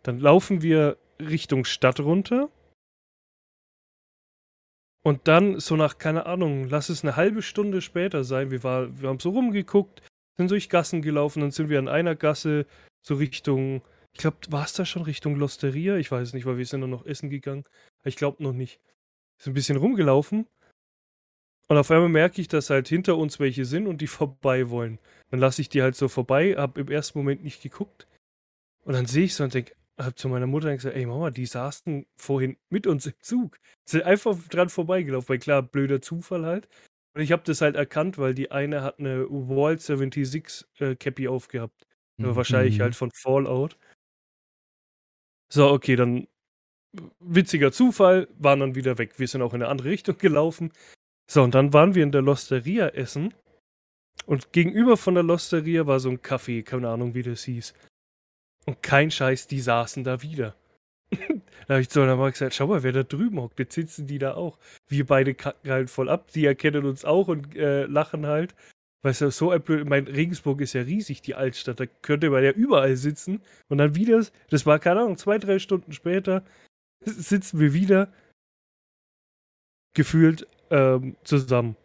Dann 0.02 0.20
laufen 0.20 0.62
wir 0.62 0.98
Richtung 1.20 1.66
Stadt 1.66 2.00
runter. 2.00 2.50
Und 5.06 5.28
dann, 5.28 5.60
so 5.60 5.76
nach, 5.76 5.98
keine 5.98 6.26
Ahnung, 6.26 6.70
lass 6.70 6.90
es 6.90 7.04
eine 7.04 7.16
halbe 7.16 7.42
Stunde 7.42 7.82
später 7.82 8.24
sein. 8.24 8.52
Wir, 8.52 8.64
war, 8.64 9.00
wir 9.00 9.10
haben 9.10 9.20
so 9.20 9.32
rumgeguckt, 9.32 10.02
sind 10.38 10.50
durch 10.50 10.70
Gassen 10.70 11.02
gelaufen, 11.02 11.42
dann 11.42 11.52
sind 11.52 11.70
wir 11.70 11.80
an 11.80 11.90
einer 11.90 12.16
Gasse 12.16 12.66
so 13.06 13.16
Richtung, 13.16 13.82
ich 14.14 14.20
glaube, 14.20 14.38
war 14.50 14.64
es 14.64 14.74
da 14.74 14.86
schon 14.86 15.02
Richtung 15.02 15.36
Losteria? 15.36 15.98
Ich 15.98 16.12
weiß 16.12 16.34
nicht, 16.34 16.46
weil 16.46 16.58
wir 16.58 16.66
sind 16.66 16.82
dann 16.82 16.90
noch 16.90 17.06
essen 17.06 17.30
gegangen. 17.30 17.64
Ich 18.06 18.16
glaube 18.16 18.42
noch 18.42 18.54
nicht. 18.54 18.80
Ist 19.38 19.48
ein 19.48 19.54
bisschen 19.54 19.78
rumgelaufen 19.78 20.48
und 21.68 21.78
auf 21.78 21.92
einmal 21.92 22.10
merke 22.10 22.42
ich, 22.42 22.48
dass 22.48 22.70
halt 22.70 22.88
hinter 22.88 23.18
uns 23.18 23.40
welche 23.40 23.66
sind 23.66 23.88
und 23.88 24.02
die 24.02 24.08
vorbei 24.20 24.70
wollen. 24.70 25.00
Dann 25.32 25.40
lasse 25.40 25.62
ich 25.62 25.70
die 25.70 25.82
halt 25.82 25.96
so 25.96 26.08
vorbei, 26.08 26.56
hab 26.56 26.78
im 26.78 26.90
ersten 26.90 27.18
Moment 27.18 27.44
nicht 27.44 27.62
geguckt. 27.62 28.08
Und 28.86 28.94
dann 28.94 29.06
sehe 29.06 29.26
ich 29.26 29.36
so 29.36 29.44
und 29.44 29.54
denke, 29.54 29.74
hab 29.98 30.18
zu 30.18 30.30
meiner 30.30 30.48
Mutter 30.48 30.74
gesagt, 30.74 30.96
ey 30.96 31.06
Mama, 31.06 31.30
die 31.30 31.46
saßen 31.46 32.06
vorhin 32.18 32.58
mit 32.70 32.88
uns 32.88 33.06
im 33.06 33.14
Zug. 33.20 33.60
Sind 33.88 34.04
einfach 34.04 34.38
dran 34.50 34.70
vorbeigelaufen, 34.70 35.30
weil 35.30 35.40
klar, 35.40 35.62
blöder 35.62 36.02
Zufall 36.02 36.46
halt. 36.46 36.68
Und 37.16 37.22
ich 37.22 37.32
habe 37.32 37.44
das 37.46 37.62
halt 37.62 37.76
erkannt, 37.76 38.18
weil 38.18 38.34
die 38.34 38.52
eine 38.52 38.82
hat 38.82 39.00
eine 39.00 39.28
Wall 39.30 39.80
76 39.80 40.66
äh, 40.80 40.96
Cappy 40.96 41.28
aufgehabt. 41.28 41.86
Mhm. 42.18 42.36
Wahrscheinlich 42.36 42.80
halt 42.80 42.96
von 42.96 43.12
Fallout. 43.12 43.78
So, 45.52 45.70
okay, 45.70 45.96
dann 45.96 46.28
witziger 47.20 47.72
Zufall, 47.72 48.28
waren 48.38 48.60
dann 48.60 48.76
wieder 48.76 48.98
weg. 48.98 49.20
Wir 49.20 49.28
sind 49.28 49.42
auch 49.42 49.54
in 49.54 49.62
eine 49.62 49.70
andere 49.70 49.90
Richtung 49.90 50.18
gelaufen. 50.20 50.72
So, 51.30 51.44
und 51.44 51.56
dann 51.56 51.74
waren 51.74 51.96
wir 51.96 52.04
in 52.04 52.12
der 52.12 52.22
Losteria 52.22 52.90
essen. 52.90 53.34
Und 54.26 54.52
gegenüber 54.54 54.98
von 54.98 55.16
der 55.16 55.24
Losteria 55.24 55.88
war 55.88 56.00
so 56.00 56.10
ein 56.10 56.20
Café, 56.20 56.64
keine 56.64 56.90
Ahnung, 56.90 57.14
wie 57.14 57.24
das 57.24 57.44
hieß. 57.44 57.74
Und 58.66 58.82
kein 58.82 59.12
Scheiß, 59.12 59.48
die 59.48 59.60
saßen 59.60 60.04
da 60.04 60.22
wieder. 60.22 60.56
da 61.12 61.74
habe 61.76 61.82
ich 61.82 61.90
zu 61.90 62.00
meiner 62.00 62.16
Mama 62.16 62.30
gesagt, 62.30 62.56
schau 62.56 62.68
mal, 62.68 62.84
wer 62.84 62.92
da 62.92 63.04
drüben 63.04 63.40
hockt, 63.40 63.60
jetzt 63.60 63.76
sitzen 63.76 64.08
die 64.08 64.20
da 64.20 64.36
auch. 64.36 64.58
Wir 64.88 65.06
beide 65.06 65.34
kacken 65.34 65.70
halt 65.70 65.90
voll 65.90 66.10
ab, 66.10 66.32
die 66.32 66.46
erkennen 66.46 66.86
uns 66.86 67.06
auch 67.06 67.28
und 67.28 67.56
äh, 67.56 67.86
lachen 67.86 68.26
halt. 68.26 68.56
Weißt 69.04 69.20
du, 69.20 69.32
so 69.32 69.52
ein 69.52 69.62
blöd, 69.62 69.88
mein 69.88 70.08
Regensburg 70.08 70.62
ist 70.62 70.74
ja 70.74 70.82
riesig, 70.82 71.22
die 71.22 71.36
Altstadt, 71.36 71.80
da 71.80 71.86
könnte 71.86 72.30
man 72.30 72.44
ja 72.44 72.52
überall 72.52 72.96
sitzen. 72.96 73.42
Und 73.68 73.80
dann 73.80 73.96
wieder, 73.96 74.26
das 74.50 74.66
war 74.66 74.80
keine 74.80 75.02
Ahnung, 75.02 75.18
zwei, 75.18 75.38
drei 75.38 75.60
Stunden 75.60 75.92
später, 75.92 76.44
sitzen 77.02 77.60
wir 77.60 77.74
wieder 77.74 78.12
gefühlt 79.94 80.48
ähm, 80.70 81.18
zusammen. 81.24 81.76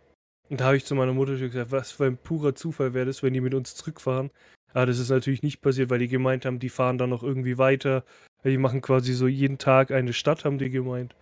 Und 0.49 0.61
da 0.61 0.67
habe 0.67 0.77
ich 0.77 0.85
zu 0.85 0.95
meiner 0.95 1.13
Mutter 1.13 1.37
gesagt, 1.37 1.73
was 1.73 1.91
für 1.91 2.07
ein 2.07 2.17
purer 2.17 2.55
Zufall 2.55 2.95
wäre 2.95 3.07
das, 3.07 3.23
wenn 3.23 3.35
die 3.35 3.41
mit 3.41 3.53
uns 3.53 3.75
zurückfahren. 3.75 4.31
Aber 4.73 4.87
das 4.87 4.99
ist 4.99 5.11
natürlich 5.11 5.43
nicht 5.43 5.61
passiert, 5.61 5.91
weil 5.91 5.99
die 5.99 6.09
gemeint 6.09 6.45
haben, 6.45 6.59
die 6.59 6.69
fahren 6.69 6.99
dann 6.99 7.11
noch 7.11 7.23
irgendwie 7.23 7.59
weiter. 7.59 8.05
Die 8.45 8.59
machen 8.59 8.81
quasi 8.81 9.15
so 9.15 9.27
jeden 9.27 9.59
Tag 9.59 9.91
eine 9.91 10.13
Stadt, 10.13 10.45
haben 10.45 10.59
die 10.59 10.71
gemeint. 10.71 11.15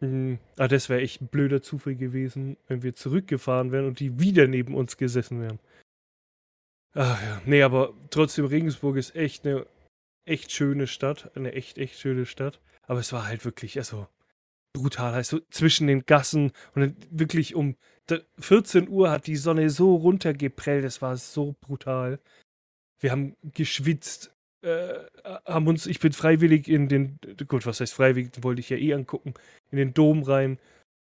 Mhm. 0.00 0.38
Ah, 0.58 0.68
das 0.68 0.88
wäre 0.88 1.00
echt 1.00 1.22
ein 1.22 1.28
blöder 1.28 1.62
Zufall 1.62 1.94
gewesen, 1.94 2.56
wenn 2.68 2.82
wir 2.82 2.94
zurückgefahren 2.94 3.72
wären 3.72 3.86
und 3.86 4.00
die 4.00 4.18
wieder 4.20 4.46
neben 4.46 4.74
uns 4.74 4.96
gesessen 4.96 5.40
wären. 5.40 5.58
Ach 6.94 7.22
ja, 7.22 7.40
nee, 7.46 7.62
aber 7.62 7.94
trotzdem, 8.10 8.44
Regensburg 8.44 8.96
ist 8.96 9.16
echt 9.16 9.46
eine 9.46 9.66
echt 10.24 10.52
schöne 10.52 10.86
Stadt. 10.86 11.30
Eine 11.34 11.52
echt, 11.52 11.78
echt 11.78 11.98
schöne 11.98 12.26
Stadt. 12.26 12.60
Aber 12.82 13.00
es 13.00 13.12
war 13.12 13.26
halt 13.26 13.44
wirklich, 13.44 13.78
also, 13.78 14.06
brutal. 14.72 15.14
Also 15.14 15.40
zwischen 15.50 15.86
den 15.86 16.04
Gassen 16.04 16.52
und 16.74 16.96
wirklich 17.10 17.54
um 17.54 17.76
14 18.38 18.88
Uhr 18.88 19.10
hat 19.10 19.26
die 19.26 19.36
Sonne 19.36 19.70
so 19.70 19.94
runtergeprellt, 19.96 20.84
es 20.84 21.02
war 21.02 21.16
so 21.16 21.54
brutal. 21.60 22.18
Wir 23.00 23.10
haben 23.10 23.36
geschwitzt, 23.42 24.32
äh, 24.62 24.94
haben 25.44 25.66
uns, 25.66 25.86
ich 25.86 26.00
bin 26.00 26.12
freiwillig 26.12 26.68
in 26.68 26.88
den, 26.88 27.18
gut, 27.48 27.66
was 27.66 27.80
heißt 27.80 27.94
freiwillig, 27.94 28.30
wollte 28.42 28.60
ich 28.60 28.70
ja 28.70 28.76
eh 28.76 28.94
angucken, 28.94 29.34
in 29.70 29.78
den 29.78 29.94
Dom 29.94 30.22
rein. 30.22 30.58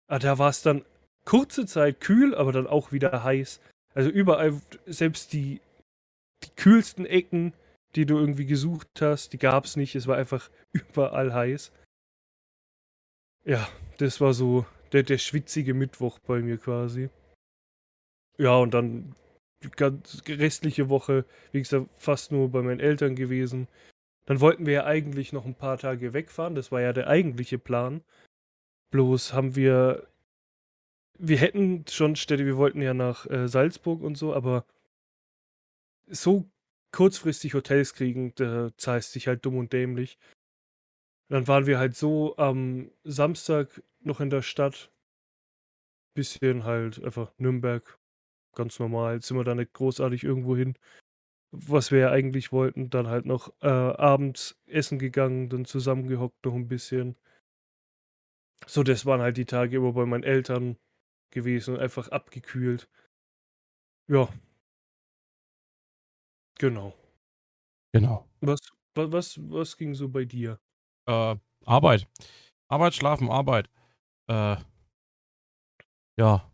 Ah, 0.09 0.19
da 0.19 0.39
war 0.39 0.51
es 0.51 0.63
dann 0.63 0.85
kurze 1.25 1.67
Zeit 1.67 2.01
kühl, 2.01 2.35
aber 2.35 2.53
dann 2.53 2.67
auch 2.67 2.93
wieder 2.93 3.23
heiß. 3.23 3.61
Also 3.95 4.11
überall, 4.11 4.61
selbst 4.87 5.33
die, 5.33 5.61
die 6.45 6.51
kühlsten 6.57 7.05
Ecken, 7.05 7.53
die 7.97 8.07
du 8.07 8.19
irgendwie 8.19 8.47
gesucht 8.47 8.89
hast, 9.01 9.33
die 9.33 9.39
gab 9.39 9.65
es 9.65 9.77
nicht. 9.77 9.95
Es 9.95 10.07
war 10.07 10.17
einfach 10.17 10.51
überall 10.73 11.35
heiß. 11.35 11.73
Ja, 13.45 13.69
das 13.99 14.21
war 14.21 14.35
so 14.35 14.67
der, 14.93 15.03
der 15.03 15.19
schwitzige 15.19 15.75
Mittwoch 15.75 16.19
bei 16.19 16.41
mir 16.41 16.59
quasi. 16.59 17.11
Ja, 18.39 18.57
und 18.57 18.75
dann 18.75 19.15
die 19.63 19.71
ganz 19.71 20.23
restliche 20.29 20.89
Woche, 20.89 21.25
wie 21.53 21.59
gesagt, 21.61 21.89
fast 21.97 22.31
nur 22.33 22.51
bei 22.51 22.63
meinen 22.63 22.81
Eltern 22.81 23.17
gewesen. 23.17 23.69
Dann 24.27 24.41
wollten 24.41 24.67
wir 24.67 24.75
ja 24.75 24.85
eigentlich 24.85 25.33
noch 25.33 25.47
ein 25.47 25.55
paar 25.55 25.79
Tage 25.79 26.13
wegfahren, 26.13 26.55
das 26.55 26.71
war 26.71 26.81
ja 26.81 26.93
der 26.93 27.09
eigentliche 27.09 27.59
Plan. 27.59 28.03
Bloß 28.91 29.33
haben 29.33 29.57
wir. 29.57 30.07
Wir 31.21 31.39
hätten 31.39 31.85
schon 31.89 32.15
Städte, 32.15 32.47
wir 32.47 32.57
wollten 32.57 32.81
ja 32.81 32.95
nach 32.95 33.27
äh, 33.27 33.49
Salzburg 33.49 34.03
und 34.03 34.17
so, 34.17 34.35
aber 34.35 34.65
so 36.07 36.49
kurzfristig 36.93 37.55
Hotels 37.55 37.95
kriegen, 37.95 38.35
da 38.37 38.71
zahlst 38.77 39.15
dich 39.15 39.27
halt 39.27 39.45
dumm 39.45 39.57
und 39.57 39.73
dämlich. 39.73 40.19
Dann 41.29 41.47
waren 41.49 41.67
wir 41.67 41.79
halt 41.79 41.97
so 41.97 42.37
am 42.39 42.91
Samstag 43.05 43.83
noch 44.01 44.21
in 44.21 44.31
der 44.31 44.43
Stadt. 44.43 44.91
Bisschen 46.15 46.65
halt 46.65 47.03
einfach 47.05 47.33
Nürnberg, 47.39 47.99
ganz 48.55 48.79
normal. 48.81 49.23
Sind 49.23 49.37
wir 49.37 49.45
da 49.45 49.55
nicht 49.55 49.73
großartig 49.73 50.25
irgendwo 50.25 50.57
hin. 50.57 50.75
Was 51.53 51.93
wir 51.93 52.01
ja 52.01 52.11
eigentlich 52.11 52.53
wollten. 52.53 52.91
Dann 52.91 53.09
halt 53.09 53.27
noch 53.27 53.53
äh, 53.63 53.69
abends 53.69 54.61
essen 54.67 54.99
gegangen, 54.99 55.49
dann 55.49 55.65
zusammengehockt 55.65 56.45
noch 56.45 56.55
ein 56.55 56.69
bisschen. 56.69 57.17
So, 58.67 58.83
das 58.83 59.07
waren 59.07 59.21
halt 59.21 59.37
die 59.37 59.47
Tage 59.47 59.77
immer 59.77 59.93
bei 59.93 60.07
meinen 60.07 60.23
Eltern 60.25 60.77
gewesen 61.31 61.77
einfach 61.77 62.09
abgekühlt. 62.09 62.89
Ja. 64.09 64.29
Genau. 66.59 66.95
Genau. 67.93 68.29
Was, 68.41 68.61
wa- 68.95 69.11
was, 69.13 69.39
was 69.51 69.77
ging 69.77 69.95
so 69.95 70.09
bei 70.09 70.25
dir? 70.25 70.59
Äh, 71.07 71.37
Arbeit. 71.65 72.07
Arbeit, 72.69 72.95
Schlafen, 72.95 73.31
Arbeit. 73.31 73.69
Äh, 74.29 74.57
ja. 76.19 76.51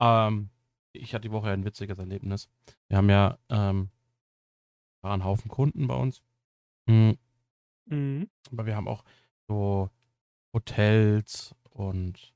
Ähm, 0.00 0.50
ich 0.92 1.14
hatte 1.14 1.28
die 1.28 1.32
Woche 1.32 1.50
ein 1.50 1.64
witziges 1.64 1.98
Erlebnis. 1.98 2.48
Wir 2.88 2.96
haben 2.98 3.10
ja 3.10 3.38
ähm, 3.48 3.90
einen 5.02 5.24
Haufen 5.24 5.50
Kunden 5.50 5.86
bei 5.86 5.94
uns. 5.94 6.22
Hm, 6.88 7.16
Mhm. 7.86 8.30
aber 8.50 8.64
wir 8.66 8.76
haben 8.76 8.88
auch 8.88 9.04
so 9.46 9.90
Hotels 10.54 11.54
und 11.70 12.34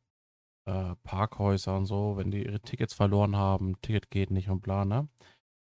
äh, 0.67 0.95
Parkhäuser 1.03 1.77
und 1.77 1.87
so, 1.87 2.17
wenn 2.19 2.31
die 2.31 2.45
ihre 2.45 2.61
Tickets 2.61 2.93
verloren 2.93 3.37
haben, 3.37 3.81
Ticket 3.81 4.11
geht 4.11 4.31
nicht 4.31 4.51
und 4.51 4.61
bla, 4.61 4.85
ne? 4.85 5.09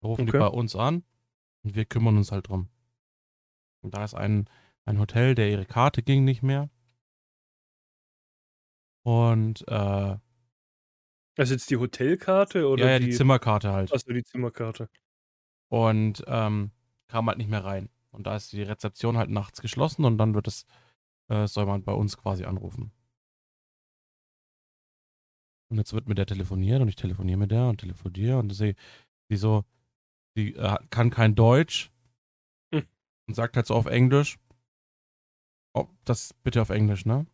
Rufen 0.03 0.25
die 0.25 0.31
Okay. 0.31 0.39
bei 0.39 0.47
uns 0.47 0.75
an 0.75 1.03
und 1.63 1.75
wir 1.75 1.85
kümmern 1.85 2.17
uns 2.17 2.31
halt 2.31 2.47
drum. 2.47 2.69
Und 3.81 3.93
da 3.93 4.03
ist 4.03 4.15
ein, 4.15 4.49
ein 4.85 4.97
Hotel, 4.99 5.35
der 5.35 5.49
ihre 5.51 5.65
Karte 5.65 6.01
ging 6.01 6.23
nicht 6.23 6.41
mehr. 6.41 6.69
Und 9.09 9.67
äh, 9.67 10.17
Also 11.37 11.53
jetzt 11.53 11.71
die 11.71 11.77
Hotelkarte 11.77 12.67
oder 12.67 12.85
ja, 12.85 12.91
ja, 12.91 12.99
die, 12.99 13.05
die 13.05 13.11
Zimmerkarte 13.11 13.71
halt. 13.71 13.91
Achso, 13.91 14.11
die 14.11 14.23
Zimmerkarte. 14.23 14.89
Und 15.69 16.23
ähm, 16.27 16.71
kam 17.07 17.27
halt 17.27 17.37
nicht 17.37 17.49
mehr 17.49 17.63
rein. 17.63 17.89
Und 18.11 18.27
da 18.27 18.35
ist 18.35 18.51
die 18.53 18.61
Rezeption 18.63 19.17
halt 19.17 19.29
nachts 19.29 19.61
geschlossen 19.61 20.05
und 20.05 20.17
dann 20.17 20.33
wird 20.35 20.47
es, 20.47 20.65
äh, 21.29 21.47
soll 21.47 21.65
man 21.65 21.83
bei 21.83 21.93
uns 21.93 22.17
quasi 22.17 22.45
anrufen. 22.45 22.91
Und 25.71 25.77
jetzt 25.77 25.93
wird 25.93 26.07
mit 26.07 26.17
der 26.17 26.25
telefoniert 26.25 26.81
und 26.81 26.87
ich 26.89 26.95
telefoniere 26.95 27.37
mit 27.37 27.51
der 27.51 27.67
und 27.67 27.77
telefoniere 27.79 28.37
und 28.39 28.49
sie, 28.51 28.75
sie 29.29 29.37
so, 29.37 29.65
sie 30.35 30.55
äh, 30.55 30.77
kann 30.89 31.09
kein 31.11 31.35
Deutsch 31.35 31.91
Hm. 32.73 32.87
und 33.27 33.35
sagt 33.35 33.55
halt 33.55 33.67
so 33.67 33.75
auf 33.75 33.85
Englisch, 33.87 34.37
oh, 35.73 35.87
das 36.05 36.33
bitte 36.43 36.61
auf 36.61 36.69
Englisch, 36.69 37.05
ne? 37.05 37.25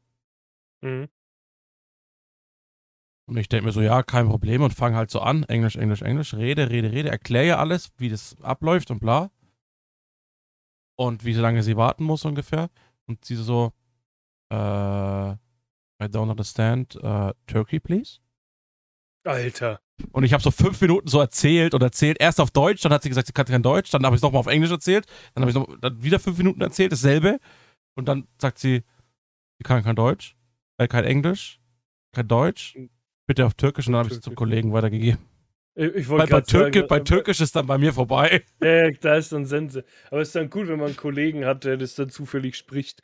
Mhm. 0.81 1.07
Und 3.27 3.37
ich 3.37 3.49
denke 3.49 3.65
mir 3.65 3.71
so, 3.71 3.81
ja, 3.81 4.03
kein 4.03 4.27
Problem 4.27 4.61
und 4.61 4.73
fange 4.73 4.95
halt 4.95 5.09
so 5.09 5.19
an, 5.19 5.43
Englisch, 5.43 5.75
Englisch, 5.75 6.03
Englisch, 6.03 6.33
rede, 6.35 6.69
rede, 6.69 6.91
rede, 6.91 7.09
erkläre 7.09 7.57
alles, 7.57 7.91
wie 7.97 8.09
das 8.09 8.35
abläuft 8.41 8.91
und 8.91 8.99
bla. 8.99 9.31
Und 10.97 11.25
wie 11.25 11.33
lange 11.33 11.63
sie 11.63 11.75
warten 11.75 12.03
muss 12.03 12.23
ungefähr. 12.23 12.69
Und 13.07 13.25
sie 13.25 13.35
so, 13.35 13.73
äh, 14.51 14.55
I 14.55 16.07
don't 16.07 16.29
understand, 16.29 16.95
äh, 17.01 17.33
Turkey, 17.47 17.79
please. 17.79 18.19
Alter. 19.25 19.79
Und 20.11 20.23
ich 20.23 20.33
habe 20.33 20.43
so 20.43 20.51
fünf 20.51 20.79
Minuten 20.81 21.07
so 21.07 21.19
erzählt 21.19 21.73
und 21.73 21.81
erzählt. 21.81 22.17
Erst 22.19 22.39
auf 22.39 22.51
Deutsch, 22.51 22.81
dann 22.81 22.93
hat 22.93 23.03
sie 23.03 23.09
gesagt, 23.09 23.27
sie 23.27 23.33
kann 23.33 23.45
kein 23.45 23.63
Deutsch. 23.63 23.89
Dann 23.91 24.05
habe 24.05 24.15
ich 24.15 24.19
es 24.19 24.23
nochmal 24.23 24.41
auf 24.41 24.47
Englisch 24.47 24.71
erzählt. 24.71 25.05
Dann 25.33 25.41
habe 25.41 25.51
ich 25.51 25.55
noch 25.55 25.79
dann 25.79 26.03
wieder 26.03 26.19
fünf 26.19 26.37
Minuten 26.37 26.61
erzählt, 26.61 26.91
dasselbe. 26.91 27.39
Und 27.95 28.07
dann 28.07 28.27
sagt 28.39 28.59
sie, 28.59 28.83
sie 29.57 29.63
kann 29.63 29.83
kein 29.83 29.95
Deutsch, 29.95 30.35
äh, 30.77 30.87
kein 30.87 31.05
Englisch, 31.05 31.59
kein 32.13 32.27
Deutsch. 32.27 32.77
Bitte 33.27 33.45
auf 33.45 33.53
Türkisch. 33.55 33.87
Und 33.87 33.93
dann 33.93 33.99
habe 33.99 34.09
ich 34.09 34.15
es 34.15 34.21
zum. 34.21 34.35
Kollegen 34.35 34.71
weitergegeben. 34.73 35.19
Ich, 35.77 35.93
ich 35.93 36.07
wollte 36.07 36.23
bei, 36.25 36.29
gerade 36.29 36.49
sagen, 36.49 36.71
Türke, 36.71 36.87
bei 36.87 36.99
Türkisch 37.01 37.41
ist 37.41 37.55
dann 37.55 37.67
bei 37.67 37.77
mir 37.77 37.93
vorbei. 37.93 38.43
Ja, 38.63 38.89
da 38.91 39.15
ist 39.15 39.31
dann 39.33 39.45
Sense. 39.45 39.83
Aber 40.09 40.21
es 40.21 40.29
ist 40.29 40.35
dann 40.35 40.49
gut, 40.49 40.67
wenn 40.67 40.77
man 40.77 40.87
einen 40.87 40.95
Kollegen 40.97 41.45
hat, 41.45 41.63
der 41.65 41.77
das 41.77 41.95
dann 41.95 42.09
zufällig 42.09 42.55
spricht. 42.55 43.01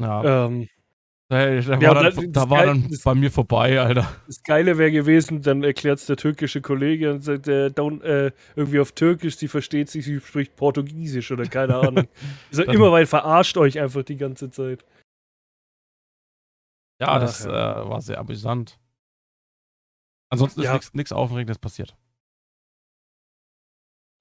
Ja, 0.00 0.46
Ähm, 0.46 0.68
Hey, 1.32 1.62
da 1.62 1.78
ja, 1.78 1.94
war 1.94 2.10
dann, 2.10 2.32
da 2.32 2.50
war 2.50 2.66
dann 2.66 2.90
bei 3.04 3.14
mir 3.14 3.30
vorbei, 3.30 3.80
Alter. 3.80 4.10
das 4.26 4.42
Geile 4.42 4.78
wäre 4.78 4.90
gewesen, 4.90 5.42
dann 5.42 5.62
erklärt 5.62 6.00
es 6.00 6.06
der 6.06 6.16
türkische 6.16 6.60
Kollege 6.60 7.12
und 7.12 7.22
sagt, 7.22 7.46
äh, 7.46 7.66
don't, 7.66 8.02
äh, 8.02 8.32
irgendwie 8.56 8.80
auf 8.80 8.90
Türkisch, 8.90 9.36
sie 9.36 9.46
versteht 9.46 9.88
sich, 9.88 10.04
sie 10.06 10.18
spricht 10.18 10.56
Portugiesisch 10.56 11.30
oder 11.30 11.44
keine 11.44 11.76
Ahnung. 11.76 12.08
Also 12.50 12.64
Dann- 12.64 12.74
immer 12.74 12.90
weil 12.90 13.06
verarscht 13.06 13.56
euch 13.58 13.78
einfach 13.78 14.02
die 14.02 14.16
ganze 14.16 14.50
Zeit. 14.50 14.84
Ja, 17.00 17.06
Ach, 17.10 17.20
das 17.20 17.44
ja. 17.44 17.82
Äh, 17.84 17.88
war 17.88 18.00
sehr 18.00 18.18
amüsant. 18.18 18.76
Ansonsten 20.30 20.62
Ja. 20.62 20.76
ist 20.76 20.94
nichts 20.94 21.12
Aufregendes 21.12 21.58
passiert. 21.58 21.96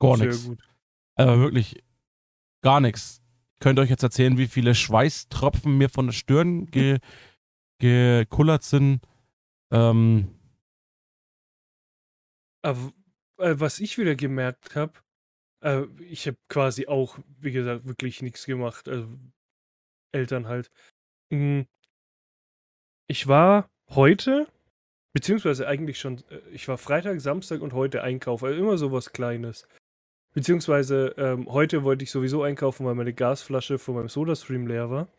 Gar 0.02 0.18
nichts. 0.18 0.46
gut. 0.46 0.60
Also 1.16 1.42
wirklich 1.42 1.84
gar 2.64 2.80
nichts. 2.80 3.22
Könnt 3.60 3.78
ihr 3.78 3.84
euch 3.84 3.90
jetzt 3.90 4.04
erzählen, 4.04 4.38
wie 4.38 4.48
viele 4.48 4.74
Schweißtropfen 4.74 5.78
mir 5.78 5.90
von 5.90 6.08
der 6.08 6.14
Stirn 6.14 6.66
ge 6.68 7.00
gekullert 7.80 8.64
sind? 8.64 9.02
Ähm, 9.72 10.34
Aber 12.62 12.92
äh, 13.38 13.56
was 13.58 13.80
ich 13.80 13.98
wieder 13.98 14.16
gemerkt 14.16 14.76
habe, 14.76 14.94
äh, 15.62 15.84
ich 16.04 16.28
habe 16.28 16.38
quasi 16.50 16.88
auch, 16.88 17.20
wie 17.40 17.52
gesagt, 17.52 17.86
wirklich 17.86 18.22
nichts 18.22 18.46
gemacht. 18.46 18.88
Also 18.90 19.08
Eltern 20.14 20.48
halt. 20.48 20.72
Mm. 21.30 21.62
Ich 23.08 23.28
war 23.28 23.70
heute, 23.90 24.48
beziehungsweise 25.20 25.68
eigentlich 25.68 26.00
schon, 26.00 26.20
äh, 26.30 26.40
ich 26.54 26.66
war 26.70 26.78
Freitag, 26.78 27.20
Samstag 27.20 27.60
und 27.60 27.74
heute 27.74 28.04
einkaufen. 28.04 28.46
Also 28.46 28.58
immer 28.58 28.78
so 28.78 28.94
was 28.94 29.12
Kleines. 29.12 29.68
Beziehungsweise 30.34 31.14
ähm, 31.18 31.52
heute 31.52 31.84
wollte 31.84 32.04
ich 32.04 32.12
sowieso 32.12 32.42
einkaufen, 32.44 32.86
weil 32.86 32.96
meine 32.96 33.14
Gasflasche 33.14 33.80
von 33.80 33.96
meinem 33.96 34.08
Sodastream 34.08 34.66
leer 34.66 34.90
war. 34.90 35.10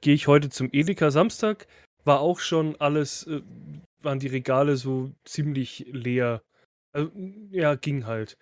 Gehe 0.00 0.14
ich 0.14 0.26
heute 0.26 0.50
zum 0.50 0.68
Edeka. 0.72 1.12
Samstag 1.12 1.68
war 2.04 2.18
auch 2.18 2.40
schon 2.40 2.74
alles, 2.80 3.24
äh, 3.28 3.40
waren 4.02 4.18
die 4.18 4.26
Regale 4.26 4.76
so 4.76 5.12
ziemlich 5.24 5.86
leer. 5.92 6.42
Also, 6.92 7.12
ja, 7.50 7.76
ging 7.76 8.04
halt. 8.06 8.36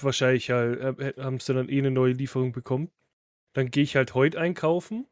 Wahrscheinlich 0.00 0.50
halt, 0.50 1.18
haben 1.18 1.38
sie 1.38 1.52
dann 1.52 1.68
eh 1.68 1.78
eine 1.78 1.90
neue 1.90 2.12
Lieferung 2.12 2.52
bekommen. 2.52 2.90
Dann 3.52 3.70
gehe 3.70 3.82
ich 3.82 3.96
halt 3.96 4.14
heute 4.14 4.38
einkaufen. 4.40 5.06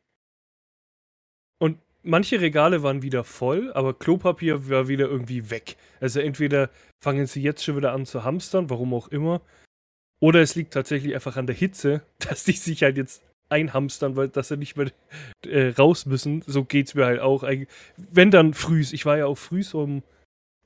Manche 2.05 2.41
Regale 2.41 2.83
waren 2.83 3.03
wieder 3.03 3.23
voll, 3.23 3.73
aber 3.73 3.95
Klopapier 3.95 4.69
war 4.69 4.89
wieder 4.89 5.09
irgendwie 5.09 5.51
weg. 5.51 5.77
Also 6.01 6.21
entweder 6.21 6.71
fangen 7.01 7.27
sie 7.27 7.43
jetzt 7.43 7.63
schon 7.63 7.77
wieder 7.77 7.93
an 7.93 8.07
zu 8.07 8.25
hamstern, 8.25 8.71
warum 8.71 8.93
auch 8.93 9.09
immer. 9.09 9.41
Oder 10.21 10.41
es 10.41 10.55
liegt 10.55 10.73
tatsächlich 10.73 11.15
einfach 11.15 11.37
an 11.37 11.47
der 11.47 11.57
Hitze, 11.57 12.03
dass 12.19 12.45
die 12.45 12.53
sich 12.53 12.83
halt 12.83 12.97
jetzt 12.97 13.23
einhamstern, 13.49 14.17
weil 14.17 14.29
dass 14.29 14.49
sie 14.49 14.57
nicht 14.57 14.77
mehr 14.77 14.91
äh, 15.47 15.69
raus 15.69 16.07
müssen. 16.07 16.43
So 16.47 16.65
geht's 16.65 16.95
mir 16.95 17.05
halt 17.05 17.21
auch. 17.21 17.45
Wenn 17.97 18.31
dann 18.31 18.55
frühs, 18.55 18.93
ich 18.93 19.05
war 19.07 19.19
ja 19.19 19.27
auch 19.27 19.39
frühs 19.39 19.75
um, 19.75 20.03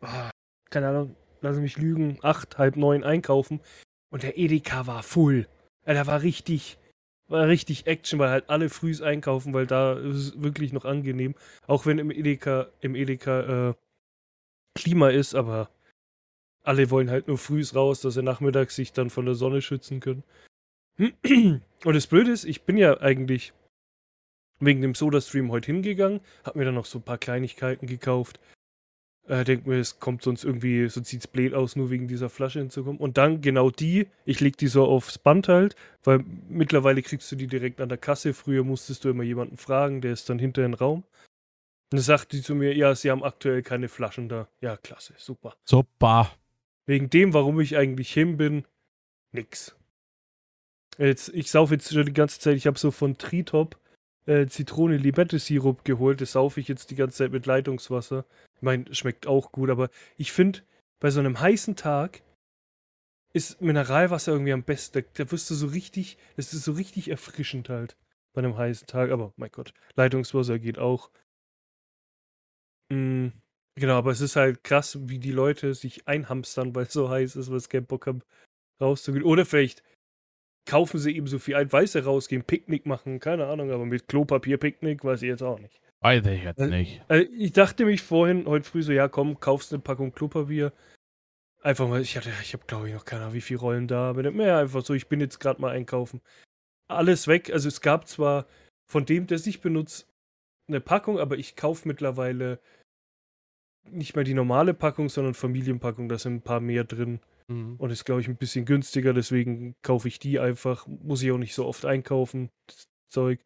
ah, 0.01 0.31
keine 0.71 0.89
Ahnung, 0.89 1.17
lass 1.41 1.59
mich 1.59 1.77
lügen, 1.77 2.19
acht, 2.23 2.59
halb 2.59 2.77
neun 2.77 3.05
einkaufen 3.05 3.61
und 4.11 4.23
der 4.23 4.39
Edeka 4.39 4.87
war 4.87 5.03
full. 5.03 5.49
Ja, 5.87 5.95
da 5.95 6.07
war 6.07 6.23
richtig, 6.23 6.79
war 7.29 7.47
richtig 7.47 7.87
Action, 7.87 8.19
weil 8.19 8.31
halt 8.31 8.49
alle 8.49 8.69
frühs 8.69 9.03
einkaufen, 9.03 9.53
weil 9.55 9.67
da 9.67 9.95
ist 9.95 10.17
es 10.17 10.43
wirklich 10.43 10.73
noch 10.73 10.85
angenehm. 10.85 11.35
Auch 11.67 11.87
wenn 11.87 11.99
im 11.99 12.11
Edeka, 12.11 12.69
im 12.81 12.95
Edeka 12.95 13.71
äh, 13.71 13.75
Klima 14.75 15.09
ist, 15.09 15.35
aber 15.35 15.71
alle 16.63 16.91
wollen 16.91 17.11
halt 17.11 17.29
nur 17.29 17.39
frühs 17.39 17.75
raus, 17.75 18.01
dass 18.01 18.15
sie 18.15 18.23
nachmittags 18.23 18.77
sich 18.77 18.93
dann 18.93 19.11
von 19.11 19.25
der 19.25 19.35
Sonne 19.35 19.63
schützen 19.63 20.01
können. 20.01 20.25
Und 20.99 21.95
das 21.95 22.07
Blöde 22.07 22.31
ist, 22.31 22.45
ich 22.45 22.63
bin 22.63 22.77
ja 22.77 23.01
eigentlich 23.01 23.53
wegen 24.59 24.81
dem 24.81 24.95
Soda-Stream 24.95 25.51
heute 25.51 25.67
hingegangen, 25.67 26.21
hab 26.45 26.57
mir 26.57 26.65
dann 26.65 26.75
noch 26.75 26.87
so 26.87 26.99
ein 26.99 27.05
paar 27.05 27.19
Kleinigkeiten 27.19 27.87
gekauft. 27.87 28.41
Äh, 29.29 29.45
denk 29.45 29.67
mir, 29.67 29.79
es 29.79 29.99
kommt 29.99 30.23
sonst 30.23 30.45
irgendwie, 30.45 30.89
so 30.89 31.03
sieht's 31.03 31.27
blöd 31.27 31.53
aus, 31.53 31.75
nur 31.75 31.91
wegen 31.91 32.07
dieser 32.07 32.31
Flasche 32.31 32.61
hinzukommen. 32.61 33.01
Und 33.01 33.19
dann 33.19 33.41
genau 33.41 33.71
die, 33.71 34.07
ich 34.25 34.41
leg 34.41 34.57
die 34.57 34.69
so 34.69 34.85
aufs 34.85 35.19
Band 35.19 35.49
halt, 35.49 35.75
weil 36.05 36.25
mittlerweile 36.49 37.03
kriegst 37.03 37.31
du 37.33 37.37
die 37.37 37.49
direkt 37.49 37.81
an 37.81 37.89
der 37.89 37.99
Kasse. 37.99 38.35
Früher 38.35 38.63
musstest 38.63 39.05
du 39.05 39.09
immer 39.09 39.25
jemanden 39.25 39.57
fragen, 39.57 40.01
der 40.01 40.13
ist 40.13 40.31
dann 40.31 40.39
hinter 40.39 40.63
den 40.63 40.75
Raum. 40.75 40.99
Und 40.99 41.99
dann 41.99 42.01
sagt 42.01 42.33
die 42.33 42.43
zu 42.43 42.55
mir, 42.55 42.77
ja, 42.77 42.95
sie 42.95 43.11
haben 43.11 43.25
aktuell 43.25 43.63
keine 43.63 43.89
Flaschen 43.89 44.29
da. 44.29 44.49
Ja, 44.61 44.77
klasse, 44.77 45.15
super. 45.19 45.57
super. 45.65 46.31
Wegen 46.87 47.11
dem, 47.11 47.35
warum 47.35 47.61
ich 47.61 47.77
eigentlich 47.77 48.13
hin 48.13 48.37
bin, 48.37 48.65
nix. 49.33 49.77
Jetzt, 50.99 51.31
ich 51.31 51.51
sauf 51.51 51.73
jetzt 51.73 51.93
schon 51.93 52.07
die 52.07 52.13
ganze 52.13 52.39
Zeit, 52.39 52.57
ich 52.57 52.67
habe 52.67 52.79
so 52.79 52.91
von 52.93 53.19
Tritop 53.19 53.77
äh, 54.27 54.47
Zitrone-Limette-Sirup 54.47 55.85
geholt. 55.85 56.21
Das 56.21 56.33
saufe 56.33 56.61
ich 56.61 56.69
jetzt 56.69 56.91
die 56.91 56.97
ganze 56.97 57.19
Zeit 57.19 57.33
mit 57.33 57.47
Leitungswasser. 57.47 58.25
Ich 58.57 58.63
meine, 58.63 58.95
schmeckt 58.95 59.27
auch 59.27 59.53
gut, 59.53 59.71
aber 59.71 59.91
ich 60.17 60.33
finde, 60.33 60.61
bei 61.01 61.11
so 61.11 61.21
einem 61.21 61.39
heißen 61.39 61.77
Tag 61.77 62.23
ist 63.33 63.61
Mineralwasser 63.61 64.33
irgendwie 64.33 64.53
am 64.53 64.63
besten. 64.63 65.03
Da, 65.03 65.09
da 65.25 65.31
wirst 65.31 65.51
du 65.51 65.55
so 65.55 65.67
richtig, 65.67 66.17
das 66.37 66.55
ist 66.55 66.65
so 66.65 66.73
richtig 66.73 67.11
erfrischend 67.11 67.69
halt 67.69 67.97
bei 68.33 68.41
einem 68.41 68.57
heißen 68.57 68.87
Tag. 68.87 69.11
Aber 69.11 69.33
mein 69.37 69.51
Gott, 69.51 69.75
Leitungswasser 69.95 70.59
geht 70.59 70.79
auch. 70.79 71.11
Mm, 72.91 73.29
genau, 73.75 73.95
aber 73.95 74.11
es 74.13 74.21
ist 74.21 74.37
halt 74.37 74.65
krass, 74.65 74.99
wie 75.09 75.19
die 75.19 75.33
Leute 75.33 75.75
sich 75.75 76.09
einhamstern, 76.09 76.75
weil 76.75 76.87
es 76.87 76.93
so 76.93 77.11
heiß 77.11 77.37
ist, 77.37 77.51
weil 77.51 77.59
es 77.59 77.69
keinen 77.69 77.87
Bock 77.87 78.07
haben, 78.07 78.23
rauszugehen. 78.81 79.25
Oder 79.25 79.45
vielleicht 79.45 79.83
kaufen 80.67 80.99
sie 80.99 81.15
eben 81.17 81.27
so 81.27 81.39
viel 81.39 81.57
ein, 81.57 81.73
weil 81.73 81.87
sie 81.87 82.05
rausgehen, 82.05 82.45
Picknick 82.45 82.87
machen, 82.87 83.21
keine 83.21 83.47
Ahnung, 83.47 83.71
aber 83.71 83.87
mit 83.87 84.09
Klopapier 84.09 84.59
Picknick 84.59 85.05
weiß 85.05 85.23
ich 85.23 85.29
jetzt 85.29 85.43
auch 85.43 85.59
nicht. 85.59 85.81
Weiß 86.01 86.25
ich 86.27 86.43
jetzt 86.43 86.61
äh, 86.61 86.67
nicht. 86.67 87.03
Also 87.09 87.29
ich 87.33 87.53
dachte 87.53 87.85
mich 87.85 88.03
vorhin, 88.03 88.47
heute 88.47 88.69
früh 88.69 88.83
so, 88.83 88.93
ja 88.93 89.09
komm, 89.09 89.41
kaufst 89.41 89.73
eine 89.73 89.83
Packung 89.83 90.13
Klopapier. 90.13 90.73
Einfach 91.63 91.89
mal, 91.89 92.01
ich 92.01 92.17
hatte, 92.17 92.31
ich 92.43 92.53
habe 92.53 92.65
glaube 92.67 92.89
ich 92.89 92.95
noch 92.95 93.05
keine 93.05 93.23
Ahnung, 93.23 93.35
wie 93.35 93.41
viele 93.41 93.61
Rollen 93.61 93.89
da, 93.89 94.11
aber 94.11 94.31
mehr 94.31 94.59
einfach 94.59 94.85
so, 94.85 94.95
ich 94.95 95.09
bin 95.09 95.21
jetzt 95.21 95.41
gerade 95.41 95.61
mal 95.61 95.73
einkaufen. 95.73 96.21
Alles 96.89 97.27
weg, 97.27 97.51
also 97.51 97.69
es 97.69 97.81
gab 97.81 98.07
zwar 98.07 98.47
von 98.89 99.05
dem, 99.05 99.27
der 99.27 99.39
ich 99.45 99.61
benutze, 99.61 100.05
eine 100.69 100.81
Packung, 100.81 101.19
aber 101.19 101.39
ich 101.39 101.57
kaufe 101.57 101.89
mittlerweile 101.89 102.61
nicht 103.91 104.15
mehr 104.15 104.25
die 104.25 104.35
normale 104.35 104.75
Packung, 104.75 105.09
sondern 105.09 105.35
Familienpackung, 105.35 106.09
da 106.09 106.19
sind 106.19 106.35
ein 106.35 106.43
paar 106.43 106.61
mehr 106.61 106.85
drin. 106.85 107.21
Mhm. 107.49 107.77
Und 107.77 107.91
ist, 107.91 108.05
glaube 108.05 108.21
ich, 108.21 108.29
ein 108.29 108.37
bisschen 108.37 108.65
günstiger, 108.65 109.13
deswegen 109.13 109.77
kaufe 109.83 110.09
ich 110.09 110.19
die 110.19 110.41
einfach. 110.41 110.87
Muss 110.87 111.23
ich 111.23 111.31
auch 111.31 111.39
nicht 111.39 111.55
so 111.55 111.67
oft 111.67 111.85
einkaufen, 111.85 112.51
das 112.67 112.89
Zeug. 113.13 113.41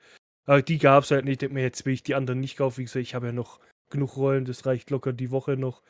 Aber 0.47 0.63
die 0.63 0.79
gab 0.79 1.05
es 1.05 1.11
halt 1.11 1.25
nicht. 1.25 1.35
Ich 1.35 1.39
denke 1.39 1.55
mir, 1.55 1.63
jetzt 1.63 1.85
will 1.87 1.93
ich 1.93 2.03
die 2.03 2.15
anderen 2.15 2.41
nicht 2.41 2.57
kaufen. 2.57 2.79
Wie 2.79 2.85
gesagt, 2.85 3.03
ich 3.03 3.15
habe 3.15 3.27
ja 3.27 3.33
noch 3.33 3.61
genug 3.91 4.17
Rollen, 4.17 4.45
das 4.45 4.67
reicht 4.67 4.91
locker 4.91 5.13
die 5.13 5.31
Woche 5.31 5.57
noch. 5.57 5.83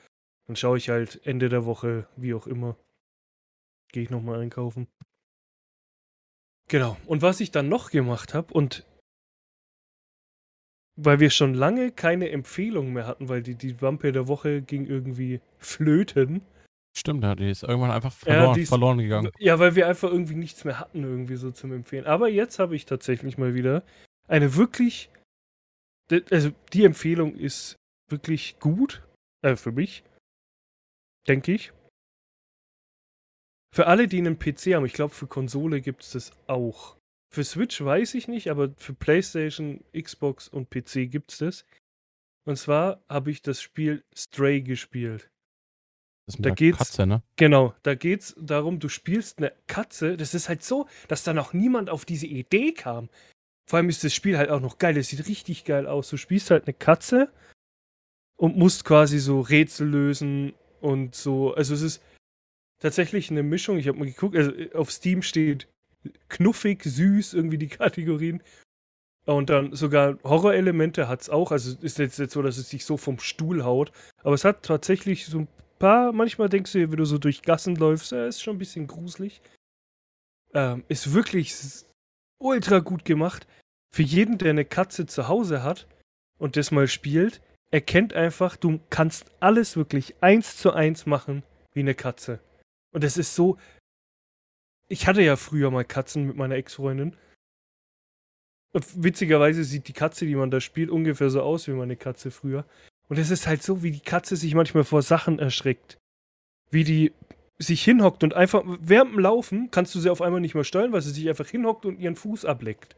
Dann 0.46 0.56
schaue 0.56 0.78
ich 0.78 0.88
halt 0.88 1.20
Ende 1.24 1.48
der 1.48 1.64
Woche, 1.64 2.08
wie 2.16 2.34
auch 2.34 2.46
immer. 2.46 2.76
Gehe 3.92 4.02
ich 4.02 4.10
nochmal 4.10 4.40
einkaufen. 4.40 4.88
Genau. 6.68 6.96
Und 7.06 7.22
was 7.22 7.40
ich 7.40 7.50
dann 7.50 7.68
noch 7.68 7.90
gemacht 7.90 8.34
habe, 8.34 8.52
und 8.54 8.86
weil 10.96 11.20
wir 11.20 11.30
schon 11.30 11.54
lange 11.54 11.92
keine 11.92 12.30
Empfehlung 12.30 12.92
mehr 12.92 13.06
hatten, 13.06 13.28
weil 13.28 13.42
die, 13.42 13.54
die 13.54 13.80
Wampe 13.80 14.12
der 14.12 14.28
Woche 14.28 14.62
ging 14.62 14.86
irgendwie 14.86 15.40
flöten. 15.58 16.42
Stimmt, 16.96 17.22
ja, 17.22 17.34
die 17.34 17.50
ist 17.50 17.62
irgendwann 17.62 17.92
einfach 17.92 18.12
verloren, 18.12 18.56
ja, 18.56 18.62
ist, 18.62 18.68
verloren, 18.68 18.98
gegangen. 18.98 19.30
Ja, 19.38 19.58
weil 19.58 19.76
wir 19.76 19.86
einfach 19.86 20.10
irgendwie 20.10 20.34
nichts 20.34 20.64
mehr 20.64 20.80
hatten, 20.80 21.02
irgendwie 21.02 21.36
so 21.36 21.50
zum 21.52 21.72
Empfehlen. 21.72 22.06
Aber 22.06 22.28
jetzt 22.28 22.58
habe 22.58 22.74
ich 22.74 22.84
tatsächlich 22.84 23.38
mal 23.38 23.54
wieder 23.54 23.84
eine 24.30 24.54
wirklich. 24.56 25.10
Also, 26.30 26.50
die 26.72 26.84
Empfehlung 26.84 27.34
ist 27.34 27.76
wirklich 28.08 28.58
gut. 28.58 29.02
Äh, 29.42 29.56
für 29.56 29.72
mich. 29.72 30.04
Denke 31.28 31.52
ich. 31.52 31.72
Für 33.72 33.86
alle, 33.86 34.08
die 34.08 34.18
einen 34.18 34.38
PC 34.38 34.74
haben, 34.74 34.84
ich 34.84 34.92
glaube, 34.92 35.14
für 35.14 35.26
Konsole 35.26 35.80
gibt 35.80 36.02
es 36.02 36.12
das 36.12 36.32
auch. 36.46 36.96
Für 37.32 37.44
Switch 37.44 37.80
weiß 37.80 38.14
ich 38.14 38.26
nicht, 38.26 38.50
aber 38.50 38.74
für 38.76 38.94
PlayStation, 38.94 39.84
Xbox 39.96 40.48
und 40.48 40.70
PC 40.70 41.08
gibt 41.08 41.30
es 41.30 41.38
das. 41.38 41.64
Und 42.44 42.56
zwar 42.56 43.04
habe 43.08 43.30
ich 43.30 43.42
das 43.42 43.62
Spiel 43.62 44.02
Stray 44.16 44.62
gespielt. 44.62 45.30
Das 46.26 46.34
ist 46.34 46.44
da 46.44 46.50
geht's, 46.50 46.78
Katze, 46.78 47.06
ne? 47.06 47.22
Genau, 47.36 47.74
da 47.82 47.94
geht 47.94 48.20
es 48.22 48.36
darum, 48.38 48.80
du 48.80 48.88
spielst 48.88 49.38
eine 49.38 49.52
Katze. 49.68 50.16
Das 50.16 50.34
ist 50.34 50.48
halt 50.48 50.64
so, 50.64 50.88
dass 51.06 51.22
da 51.22 51.32
noch 51.32 51.52
niemand 51.52 51.90
auf 51.90 52.04
diese 52.04 52.26
Idee 52.26 52.72
kam. 52.72 53.08
Vor 53.70 53.76
allem 53.76 53.88
ist 53.88 54.02
das 54.02 54.12
Spiel 54.12 54.36
halt 54.36 54.50
auch 54.50 54.58
noch 54.58 54.78
geil. 54.78 54.94
Das 54.94 55.06
sieht 55.06 55.28
richtig 55.28 55.64
geil 55.64 55.86
aus. 55.86 56.10
Du 56.10 56.16
spielst 56.16 56.50
halt 56.50 56.64
eine 56.64 56.74
Katze 56.74 57.30
und 58.36 58.56
musst 58.56 58.84
quasi 58.84 59.20
so 59.20 59.40
Rätsel 59.40 59.86
lösen 59.86 60.54
und 60.80 61.14
so. 61.14 61.54
Also 61.54 61.74
es 61.74 61.82
ist 61.82 62.02
tatsächlich 62.80 63.30
eine 63.30 63.44
Mischung. 63.44 63.78
Ich 63.78 63.86
habe 63.86 63.96
mal 63.96 64.06
geguckt, 64.06 64.34
also 64.34 64.50
auf 64.74 64.90
Steam 64.90 65.22
steht 65.22 65.68
knuffig, 66.28 66.82
süß, 66.82 67.32
irgendwie 67.32 67.58
die 67.58 67.68
Kategorien. 67.78 68.42
Und 69.24 69.50
dann 69.50 69.72
sogar 69.76 70.18
Horrorelemente 70.24 71.06
hat 71.06 71.20
es 71.20 71.30
auch. 71.30 71.52
Also 71.52 71.78
ist 71.80 71.98
jetzt, 71.98 72.18
jetzt 72.18 72.32
so, 72.32 72.42
dass 72.42 72.58
es 72.58 72.70
sich 72.70 72.84
so 72.84 72.96
vom 72.96 73.20
Stuhl 73.20 73.62
haut. 73.62 73.92
Aber 74.24 74.34
es 74.34 74.44
hat 74.44 74.64
tatsächlich 74.64 75.26
so 75.26 75.38
ein 75.38 75.48
paar, 75.78 76.10
manchmal 76.10 76.48
denkst 76.48 76.72
du, 76.72 76.90
wenn 76.90 76.96
du 76.96 77.04
so 77.04 77.18
durch 77.18 77.42
Gassen 77.42 77.76
läufst, 77.76 78.10
ja, 78.10 78.26
ist 78.26 78.42
schon 78.42 78.56
ein 78.56 78.58
bisschen 78.58 78.88
gruselig. 78.88 79.40
Ähm, 80.54 80.82
ist 80.88 81.12
wirklich 81.12 81.54
ultra 82.40 82.80
gut 82.80 83.04
gemacht. 83.04 83.46
Für 83.92 84.02
jeden, 84.02 84.38
der 84.38 84.50
eine 84.50 84.64
Katze 84.64 85.06
zu 85.06 85.28
Hause 85.28 85.62
hat 85.62 85.86
und 86.38 86.56
das 86.56 86.70
mal 86.70 86.88
spielt, 86.88 87.40
erkennt 87.70 88.14
einfach, 88.14 88.56
du 88.56 88.80
kannst 88.90 89.30
alles 89.40 89.76
wirklich 89.76 90.22
eins 90.22 90.56
zu 90.56 90.72
eins 90.72 91.06
machen 91.06 91.42
wie 91.72 91.80
eine 91.80 91.94
Katze. 91.94 92.40
Und 92.92 93.04
es 93.04 93.16
ist 93.16 93.34
so. 93.34 93.58
Ich 94.88 95.06
hatte 95.06 95.22
ja 95.22 95.36
früher 95.36 95.70
mal 95.70 95.84
Katzen 95.84 96.26
mit 96.26 96.36
meiner 96.36 96.56
Ex-Freundin. 96.56 97.16
Witzigerweise 98.72 99.64
sieht 99.64 99.88
die 99.88 99.92
Katze, 99.92 100.26
die 100.26 100.34
man 100.34 100.50
da 100.50 100.60
spielt, 100.60 100.90
ungefähr 100.90 101.30
so 101.30 101.42
aus 101.42 101.68
wie 101.68 101.72
meine 101.72 101.96
Katze 101.96 102.30
früher. 102.30 102.64
Und 103.08 103.18
es 103.18 103.30
ist 103.30 103.46
halt 103.46 103.62
so, 103.62 103.82
wie 103.82 103.90
die 103.90 104.00
Katze 104.00 104.36
sich 104.36 104.54
manchmal 104.54 104.84
vor 104.84 105.02
Sachen 105.02 105.38
erschreckt. 105.38 105.98
Wie 106.70 106.84
die 106.84 107.12
sich 107.60 107.84
hinhockt 107.84 108.24
und 108.24 108.34
einfach 108.34 108.62
während 108.80 109.12
dem 109.12 109.18
Laufen 109.18 109.70
kannst 109.70 109.94
du 109.94 110.00
sie 110.00 110.10
auf 110.10 110.22
einmal 110.22 110.40
nicht 110.40 110.54
mehr 110.54 110.64
steuern, 110.64 110.92
weil 110.92 111.02
sie 111.02 111.10
sich 111.10 111.28
einfach 111.28 111.46
hinhockt 111.46 111.84
und 111.84 112.00
ihren 112.00 112.16
Fuß 112.16 112.44
ableckt. 112.44 112.96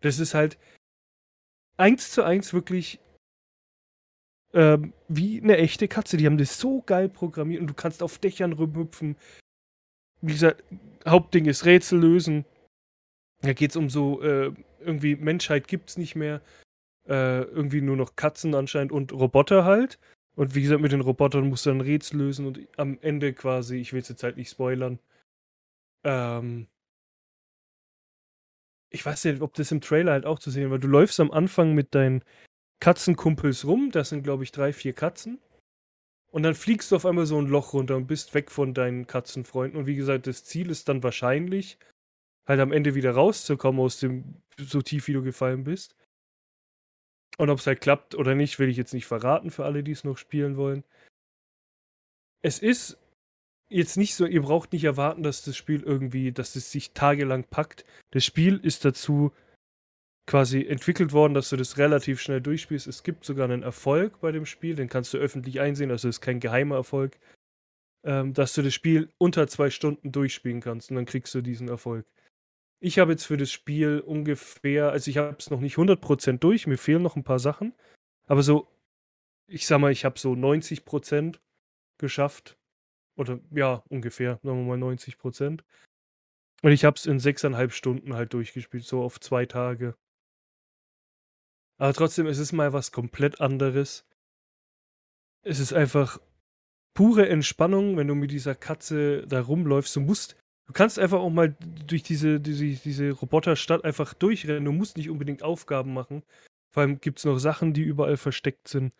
Das 0.00 0.18
ist 0.18 0.34
halt 0.34 0.58
eins 1.76 2.10
zu 2.10 2.22
eins 2.22 2.52
wirklich 2.52 3.00
ähm, 4.54 4.92
wie 5.08 5.40
eine 5.40 5.58
echte 5.58 5.88
Katze. 5.88 6.16
Die 6.16 6.26
haben 6.26 6.38
das 6.38 6.58
so 6.58 6.82
geil 6.82 7.08
programmiert 7.08 7.60
und 7.60 7.66
du 7.68 7.74
kannst 7.74 8.02
auf 8.02 8.18
Dächern 8.18 8.52
rumhüpfen. 8.52 9.16
Wie 10.20 10.32
gesagt, 10.32 10.64
Hauptding 11.06 11.46
ist 11.46 11.64
Rätsel 11.64 12.00
lösen. 12.00 12.44
Da 13.42 13.52
geht 13.52 13.70
es 13.70 13.76
um 13.76 13.90
so, 13.90 14.22
äh, 14.22 14.52
irgendwie 14.80 15.16
Menschheit 15.16 15.68
gibt's 15.68 15.96
nicht 15.96 16.14
mehr 16.14 16.40
äh, 17.08 17.42
irgendwie 17.42 17.80
nur 17.80 17.96
noch 17.96 18.16
Katzen 18.16 18.54
anscheinend 18.54 18.92
und 18.92 19.12
Roboter 19.12 19.64
halt. 19.64 19.98
Und 20.34 20.54
wie 20.54 20.62
gesagt, 20.62 20.80
mit 20.80 20.92
den 20.92 21.00
Robotern 21.02 21.48
musst 21.48 21.66
du 21.66 21.70
dann 21.70 21.80
Rätsel 21.80 22.18
lösen 22.18 22.46
und 22.46 22.60
am 22.78 22.98
Ende 23.02 23.32
quasi, 23.34 23.76
ich 23.76 23.92
will 23.92 24.00
es 24.00 24.08
jetzt 24.08 24.22
halt 24.22 24.36
nicht 24.36 24.50
spoilern, 24.50 24.98
ähm, 26.04 26.68
ich 28.90 29.04
weiß 29.04 29.24
nicht, 29.24 29.40
ob 29.42 29.54
das 29.54 29.72
im 29.72 29.80
Trailer 29.80 30.12
halt 30.12 30.26
auch 30.26 30.38
zu 30.38 30.50
sehen 30.50 30.70
war. 30.70 30.78
Du 30.78 30.88
läufst 30.88 31.18
am 31.20 31.30
Anfang 31.30 31.74
mit 31.74 31.94
deinen 31.94 32.22
Katzenkumpels 32.80 33.66
rum, 33.66 33.90
das 33.90 34.10
sind 34.10 34.22
glaube 34.22 34.44
ich 34.44 34.52
drei, 34.52 34.72
vier 34.72 34.92
Katzen. 34.92 35.40
Und 36.30 36.44
dann 36.44 36.54
fliegst 36.54 36.90
du 36.90 36.96
auf 36.96 37.06
einmal 37.06 37.26
so 37.26 37.38
ein 37.38 37.46
Loch 37.46 37.74
runter 37.74 37.96
und 37.96 38.06
bist 38.06 38.32
weg 38.34 38.50
von 38.50 38.74
deinen 38.74 39.06
Katzenfreunden. 39.06 39.78
Und 39.78 39.86
wie 39.86 39.96
gesagt, 39.96 40.26
das 40.26 40.44
Ziel 40.44 40.70
ist 40.70 40.88
dann 40.88 41.02
wahrscheinlich, 41.02 41.78
halt 42.46 42.60
am 42.60 42.72
Ende 42.72 42.94
wieder 42.94 43.12
rauszukommen 43.12 43.80
aus 43.80 43.98
dem, 43.98 44.42
so 44.58 44.82
tief 44.82 45.08
wie 45.08 45.12
du 45.12 45.22
gefallen 45.22 45.64
bist. 45.64 45.94
Und 47.38 47.50
ob 47.50 47.58
es 47.58 47.66
halt 47.66 47.80
klappt 47.80 48.14
oder 48.14 48.34
nicht, 48.34 48.58
will 48.58 48.68
ich 48.68 48.76
jetzt 48.76 48.94
nicht 48.94 49.06
verraten 49.06 49.50
für 49.50 49.64
alle, 49.64 49.82
die 49.82 49.92
es 49.92 50.04
noch 50.04 50.18
spielen 50.18 50.56
wollen. 50.56 50.84
Es 52.42 52.58
ist 52.58 52.98
jetzt 53.68 53.96
nicht 53.96 54.14
so, 54.14 54.26
ihr 54.26 54.42
braucht 54.42 54.72
nicht 54.72 54.84
erwarten, 54.84 55.22
dass 55.22 55.42
das 55.42 55.56
Spiel 55.56 55.82
irgendwie, 55.82 56.32
dass 56.32 56.56
es 56.56 56.70
sich 56.70 56.92
tagelang 56.92 57.44
packt. 57.44 57.84
Das 58.10 58.24
Spiel 58.24 58.60
ist 58.62 58.84
dazu 58.84 59.32
quasi 60.26 60.64
entwickelt 60.64 61.12
worden, 61.12 61.34
dass 61.34 61.48
du 61.48 61.56
das 61.56 61.78
relativ 61.78 62.20
schnell 62.20 62.40
durchspielst. 62.40 62.86
Es 62.86 63.02
gibt 63.02 63.24
sogar 63.24 63.44
einen 63.44 63.62
Erfolg 63.62 64.20
bei 64.20 64.30
dem 64.30 64.46
Spiel, 64.46 64.74
den 64.74 64.88
kannst 64.88 65.12
du 65.14 65.18
öffentlich 65.18 65.60
einsehen, 65.60 65.90
also 65.90 66.08
ist 66.08 66.20
kein 66.20 66.40
geheimer 66.40 66.76
Erfolg, 66.76 67.18
ähm, 68.04 68.32
dass 68.34 68.52
du 68.54 68.62
das 68.62 68.74
Spiel 68.74 69.08
unter 69.18 69.48
zwei 69.48 69.70
Stunden 69.70 70.12
durchspielen 70.12 70.60
kannst 70.60 70.90
und 70.90 70.96
dann 70.96 71.06
kriegst 71.06 71.34
du 71.34 71.40
diesen 71.40 71.68
Erfolg. 71.68 72.06
Ich 72.84 72.98
habe 72.98 73.12
jetzt 73.12 73.26
für 73.26 73.36
das 73.36 73.52
Spiel 73.52 74.00
ungefähr, 74.00 74.90
also 74.90 75.08
ich 75.08 75.16
habe 75.16 75.36
es 75.38 75.50
noch 75.50 75.60
nicht 75.60 75.76
100% 75.76 76.38
durch, 76.38 76.66
mir 76.66 76.78
fehlen 76.78 77.02
noch 77.02 77.14
ein 77.14 77.22
paar 77.22 77.38
Sachen, 77.38 77.74
aber 78.26 78.42
so, 78.42 78.66
ich 79.46 79.68
sag 79.68 79.78
mal, 79.78 79.92
ich 79.92 80.04
habe 80.04 80.18
so 80.18 80.32
90% 80.32 81.38
geschafft. 81.98 82.58
Oder 83.16 83.38
ja, 83.52 83.84
ungefähr, 83.88 84.40
sagen 84.42 84.66
wir 84.66 84.76
mal 84.76 84.94
90%. 84.94 85.62
Und 86.62 86.72
ich 86.72 86.84
habe 86.84 86.96
es 86.96 87.06
in 87.06 87.20
sechseinhalb 87.20 87.72
Stunden 87.72 88.14
halt 88.14 88.32
durchgespielt, 88.34 88.84
so 88.84 89.02
auf 89.02 89.20
zwei 89.20 89.46
Tage. 89.46 89.94
Aber 91.78 91.92
trotzdem, 91.92 92.26
es 92.26 92.38
ist 92.38 92.50
mal 92.52 92.72
was 92.72 92.90
komplett 92.90 93.40
anderes. 93.40 94.04
Es 95.44 95.60
ist 95.60 95.72
einfach 95.72 96.20
pure 96.94 97.28
Entspannung, 97.28 97.96
wenn 97.96 98.08
du 98.08 98.16
mit 98.16 98.32
dieser 98.32 98.56
Katze 98.56 99.24
da 99.28 99.40
rumläufst. 99.40 99.94
Du 99.94 100.00
musst 100.00 100.41
Du 100.66 100.72
kannst 100.72 100.98
einfach 100.98 101.18
auch 101.18 101.30
mal 101.30 101.54
durch 101.86 102.02
diese, 102.02 102.40
diese, 102.40 102.64
diese 102.66 103.10
Roboterstadt 103.10 103.84
einfach 103.84 104.14
durchrennen. 104.14 104.64
Du 104.64 104.72
musst 104.72 104.96
nicht 104.96 105.10
unbedingt 105.10 105.42
Aufgaben 105.42 105.92
machen. 105.92 106.22
Vor 106.72 106.82
allem 106.82 107.00
gibt 107.00 107.18
es 107.18 107.24
noch 107.24 107.38
Sachen, 107.38 107.72
die 107.74 107.82
überall 107.82 108.16
versteckt 108.16 108.68
sind. 108.68 108.92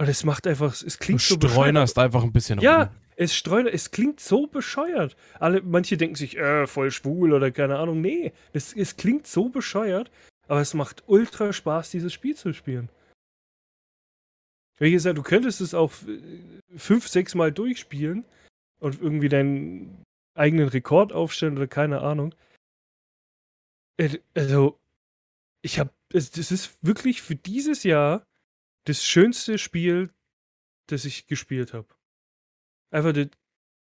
Und 0.00 0.08
es 0.08 0.24
macht 0.24 0.46
einfach, 0.46 0.72
es 0.72 0.98
klingt 0.98 1.20
du 1.20 1.24
so 1.34 1.38
bescheuert. 1.38 1.52
streunerst 1.52 1.98
einfach 1.98 2.22
ein 2.22 2.32
bisschen 2.32 2.60
Ja, 2.60 2.84
rum. 2.84 2.94
es 3.16 3.34
streunert, 3.34 3.74
es 3.74 3.90
klingt 3.90 4.20
so 4.20 4.46
bescheuert. 4.46 5.16
Alle, 5.38 5.60
manche 5.62 5.96
denken 5.96 6.16
sich, 6.16 6.36
äh, 6.36 6.66
voll 6.66 6.90
schwul 6.90 7.32
oder 7.32 7.50
keine 7.50 7.78
Ahnung. 7.78 8.00
Nee, 8.00 8.32
es, 8.52 8.72
es 8.74 8.96
klingt 8.96 9.26
so 9.26 9.48
bescheuert, 9.48 10.10
Aber 10.46 10.60
es 10.60 10.74
macht 10.74 11.04
ultra 11.06 11.52
Spaß, 11.54 11.90
dieses 11.90 12.12
Spiel 12.12 12.36
zu 12.36 12.52
spielen. 12.52 12.90
Wie 14.78 14.90
gesagt, 14.90 15.16
du 15.16 15.22
könntest 15.22 15.60
es 15.60 15.72
auch 15.74 15.92
fünf, 16.76 17.08
sechs 17.08 17.34
Mal 17.34 17.52
durchspielen 17.52 18.24
und 18.80 19.00
irgendwie 19.00 19.28
deinen 19.28 20.03
eigenen 20.34 20.68
Rekord 20.68 21.12
aufstellen 21.12 21.56
oder 21.56 21.66
keine 21.66 22.00
Ahnung. 22.00 22.34
Äh, 23.96 24.18
also, 24.34 24.80
ich 25.62 25.78
habe, 25.78 25.92
das 26.10 26.36
ist 26.36 26.78
wirklich 26.82 27.22
für 27.22 27.36
dieses 27.36 27.84
Jahr 27.84 28.26
das 28.86 29.04
schönste 29.04 29.58
Spiel, 29.58 30.12
das 30.88 31.04
ich 31.04 31.26
gespielt 31.26 31.72
habe. 31.72 31.88
Einfach 32.90 33.12
das, 33.12 33.28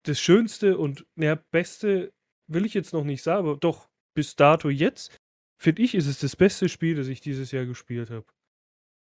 das 0.03 0.19
schönste 0.19 0.77
und 0.77 1.05
naja, 1.15 1.35
beste 1.51 2.13
will 2.47 2.65
ich 2.65 2.73
jetzt 2.73 2.93
noch 2.93 3.03
nicht 3.03 3.21
sagen, 3.21 3.47
aber 3.47 3.57
doch 3.57 3.89
bis 4.15 4.35
dato 4.35 4.69
jetzt 4.69 5.15
finde 5.61 5.81
ich, 5.81 5.95
ist 5.95 6.07
es 6.07 6.19
das 6.19 6.35
beste 6.35 6.69
Spiel, 6.69 6.95
das 6.95 7.07
ich 7.07 7.21
dieses 7.21 7.51
Jahr 7.51 7.65
gespielt 7.65 8.09
habe. 8.09 8.25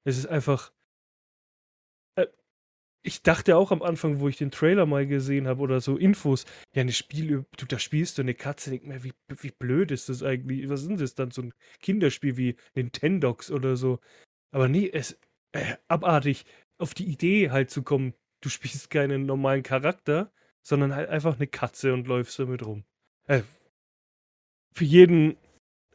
Es 0.05 0.17
ist 0.17 0.27
einfach. 0.27 0.71
Ich 3.03 3.23
dachte 3.23 3.57
auch 3.57 3.71
am 3.71 3.81
Anfang, 3.81 4.19
wo 4.19 4.27
ich 4.27 4.37
den 4.37 4.51
Trailer 4.51 4.85
mal 4.85 5.07
gesehen 5.07 5.47
habe 5.47 5.61
oder 5.61 5.81
so 5.81 5.97
Infos, 5.97 6.45
ja, 6.75 6.81
eine 6.81 6.91
Spiel, 6.91 7.45
du 7.57 7.65
da 7.65 7.79
spielst 7.79 8.17
du 8.17 8.21
eine 8.21 8.35
Katze, 8.35 8.69
denk 8.69 8.85
mir, 8.85 9.03
wie, 9.03 9.13
wie 9.27 9.51
blöd 9.51 9.89
ist 9.91 10.07
das 10.09 10.21
eigentlich? 10.21 10.69
Was 10.69 10.83
ist 10.83 11.01
das 11.01 11.15
dann? 11.15 11.31
So 11.31 11.41
ein 11.41 11.53
Kinderspiel 11.79 12.37
wie 12.37 12.55
Nintendox 12.75 13.49
oder 13.49 13.75
so. 13.75 13.99
Aber 14.51 14.67
nee, 14.67 14.89
es 14.91 15.19
äh, 15.53 15.77
abartig, 15.87 16.45
auf 16.77 16.93
die 16.93 17.05
Idee 17.05 17.51
halt 17.51 17.71
zu 17.71 17.83
kommen, 17.83 18.13
du 18.41 18.49
spielst 18.49 18.89
keinen 18.89 19.25
normalen 19.25 19.63
Charakter, 19.63 20.31
sondern 20.63 20.95
halt 20.95 21.09
einfach 21.09 21.35
eine 21.35 21.47
Katze 21.47 21.93
und 21.93 22.07
läufst 22.07 22.37
damit 22.39 22.65
rum. 22.65 22.83
Äh, 23.27 23.43
für 24.73 24.85
jeden, 24.85 25.31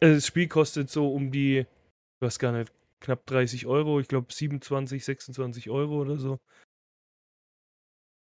äh, 0.00 0.14
das 0.14 0.26
Spiel 0.26 0.48
kostet 0.48 0.90
so 0.90 1.12
um 1.12 1.30
die, 1.30 1.58
ich 1.60 2.20
weiß 2.20 2.38
gar 2.38 2.52
nicht, 2.52 2.72
knapp 3.00 3.26
30 3.26 3.66
Euro, 3.66 4.00
ich 4.00 4.08
glaube 4.08 4.32
27, 4.32 5.04
26 5.04 5.70
Euro 5.70 6.00
oder 6.00 6.18
so. 6.18 6.38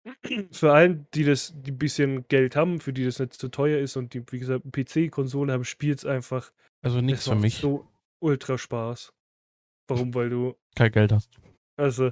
Für 0.52 0.72
allen, 0.72 1.06
die 1.14 1.24
das, 1.24 1.54
die 1.56 1.70
ein 1.70 1.78
bisschen 1.78 2.28
Geld 2.28 2.56
haben, 2.56 2.80
für 2.80 2.92
die 2.92 3.04
das 3.04 3.18
nicht 3.18 3.32
zu 3.34 3.48
teuer 3.48 3.78
ist 3.78 3.96
und 3.96 4.12
die, 4.12 4.22
wie 4.30 4.38
gesagt, 4.38 4.64
PC-Konsole 4.70 5.52
haben, 5.52 5.64
spielt 5.64 5.98
es 5.98 6.04
einfach. 6.04 6.52
Also 6.82 7.00
nichts 7.00 7.26
für 7.26 7.36
mich. 7.36 7.56
so 7.56 7.88
ultra 8.20 8.58
Spaß. 8.58 9.14
Warum? 9.88 10.14
Weil 10.14 10.28
du 10.28 10.56
kein 10.76 10.92
Geld 10.92 11.12
hast. 11.12 11.30
Also. 11.76 12.10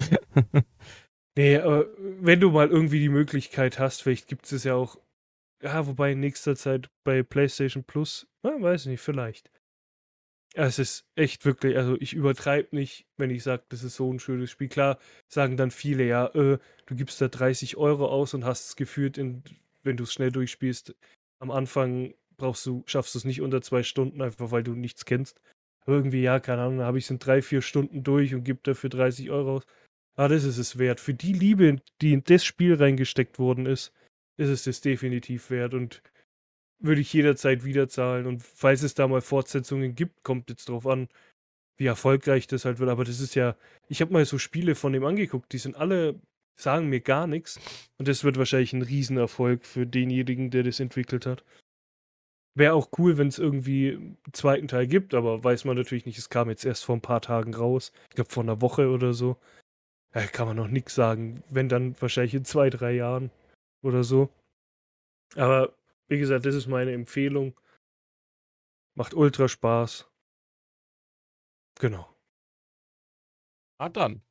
nee, 1.36 1.58
aber 1.58 1.86
wenn 1.98 2.40
du 2.40 2.50
mal 2.50 2.68
irgendwie 2.68 3.00
die 3.00 3.10
Möglichkeit 3.10 3.78
hast, 3.78 4.02
vielleicht 4.02 4.26
gibt 4.26 4.50
es 4.50 4.64
ja 4.64 4.74
auch 4.74 4.96
ja, 5.62 5.86
wobei 5.86 6.12
in 6.12 6.20
nächster 6.20 6.56
Zeit 6.56 6.90
bei 7.04 7.22
PlayStation 7.22 7.84
Plus, 7.84 8.26
na, 8.42 8.60
weiß 8.60 8.86
nicht, 8.86 9.00
vielleicht. 9.00 9.50
Es 10.54 10.78
ist 10.78 11.06
echt 11.14 11.46
wirklich, 11.46 11.76
also 11.78 11.96
ich 11.98 12.12
übertreibe 12.12 12.76
nicht, 12.76 13.06
wenn 13.16 13.30
ich 13.30 13.42
sage, 13.42 13.62
das 13.70 13.82
ist 13.82 13.96
so 13.96 14.12
ein 14.12 14.18
schönes 14.18 14.50
Spiel. 14.50 14.68
Klar 14.68 14.98
sagen 15.26 15.56
dann 15.56 15.70
viele, 15.70 16.04
ja, 16.04 16.26
äh, 16.34 16.58
du 16.86 16.94
gibst 16.94 17.20
da 17.22 17.28
30 17.28 17.78
Euro 17.78 18.06
aus 18.06 18.34
und 18.34 18.44
hast 18.44 18.68
es 18.68 18.76
gefühlt, 18.76 19.16
in, 19.16 19.42
wenn 19.82 19.96
du 19.96 20.04
es 20.04 20.12
schnell 20.12 20.30
durchspielst, 20.30 20.94
am 21.38 21.50
Anfang 21.50 22.14
brauchst 22.36 22.66
du, 22.66 22.82
schaffst 22.86 23.14
du 23.14 23.18
es 23.18 23.24
nicht 23.24 23.40
unter 23.40 23.62
zwei 23.62 23.82
Stunden, 23.82 24.20
einfach 24.20 24.50
weil 24.50 24.62
du 24.62 24.74
nichts 24.74 25.06
kennst. 25.06 25.40
Aber 25.84 25.96
irgendwie, 25.96 26.22
ja, 26.22 26.38
keine 26.38 26.62
Ahnung, 26.62 26.80
habe 26.80 26.98
ich 26.98 27.04
es 27.04 27.10
in 27.10 27.18
drei, 27.18 27.40
vier 27.40 27.62
Stunden 27.62 28.04
durch 28.04 28.34
und 28.34 28.44
gebe 28.44 28.60
dafür 28.62 28.90
30 28.90 29.30
Euro 29.30 29.56
aus. 29.56 29.66
Ah, 30.16 30.28
das 30.28 30.44
ist 30.44 30.58
es 30.58 30.78
wert. 30.78 31.00
Für 31.00 31.14
die 31.14 31.32
Liebe, 31.32 31.80
die 32.02 32.12
in 32.12 32.24
das 32.24 32.44
Spiel 32.44 32.74
reingesteckt 32.74 33.38
worden 33.38 33.66
ist, 33.66 33.92
ist 34.36 34.50
es 34.50 34.64
das 34.64 34.80
definitiv 34.82 35.50
wert 35.50 35.74
und 35.74 36.02
würde 36.82 37.00
ich 37.00 37.12
jederzeit 37.12 37.64
wieder 37.64 37.88
zahlen. 37.88 38.26
Und 38.26 38.42
falls 38.42 38.82
es 38.82 38.94
da 38.94 39.08
mal 39.08 39.20
Fortsetzungen 39.20 39.94
gibt, 39.94 40.22
kommt 40.24 40.50
jetzt 40.50 40.68
drauf 40.68 40.86
an, 40.86 41.08
wie 41.76 41.86
erfolgreich 41.86 42.46
das 42.46 42.64
halt 42.64 42.78
wird. 42.78 42.90
Aber 42.90 43.04
das 43.04 43.20
ist 43.20 43.34
ja, 43.34 43.56
ich 43.88 44.00
habe 44.00 44.12
mal 44.12 44.24
so 44.24 44.38
Spiele 44.38 44.74
von 44.74 44.92
dem 44.92 45.04
angeguckt, 45.04 45.52
die 45.52 45.58
sind 45.58 45.76
alle, 45.76 46.20
sagen 46.56 46.88
mir 46.88 47.00
gar 47.00 47.26
nichts. 47.26 47.60
Und 47.98 48.08
das 48.08 48.24
wird 48.24 48.36
wahrscheinlich 48.36 48.72
ein 48.72 48.82
Riesenerfolg 48.82 49.64
für 49.64 49.86
denjenigen, 49.86 50.50
der 50.50 50.64
das 50.64 50.80
entwickelt 50.80 51.26
hat. 51.26 51.44
Wäre 52.54 52.74
auch 52.74 52.90
cool, 52.98 53.16
wenn 53.16 53.28
es 53.28 53.38
irgendwie 53.38 53.92
einen 53.92 54.18
zweiten 54.32 54.68
Teil 54.68 54.86
gibt, 54.86 55.14
aber 55.14 55.42
weiß 55.42 55.64
man 55.64 55.76
natürlich 55.76 56.04
nicht. 56.04 56.18
Es 56.18 56.28
kam 56.28 56.50
jetzt 56.50 56.66
erst 56.66 56.84
vor 56.84 56.96
ein 56.96 57.00
paar 57.00 57.22
Tagen 57.22 57.54
raus. 57.54 57.92
Ich 58.10 58.16
glaube 58.16 58.30
vor 58.30 58.42
einer 58.42 58.60
Woche 58.60 58.90
oder 58.90 59.14
so. 59.14 59.38
Da 60.12 60.26
kann 60.26 60.46
man 60.46 60.56
noch 60.58 60.68
nichts 60.68 60.94
sagen. 60.94 61.42
Wenn 61.48 61.70
dann 61.70 61.98
wahrscheinlich 62.00 62.34
in 62.34 62.44
zwei, 62.44 62.68
drei 62.68 62.92
Jahren 62.92 63.30
oder 63.82 64.04
so. 64.04 64.28
Aber 65.34 65.74
wie 66.12 66.18
gesagt, 66.18 66.44
das 66.44 66.54
ist 66.54 66.66
meine 66.66 66.92
Empfehlung. 66.92 67.58
Macht 68.94 69.14
ultra 69.14 69.48
Spaß. 69.48 70.12
Genau. 71.80 72.14
Ah, 73.78 73.88
dann. 73.88 74.22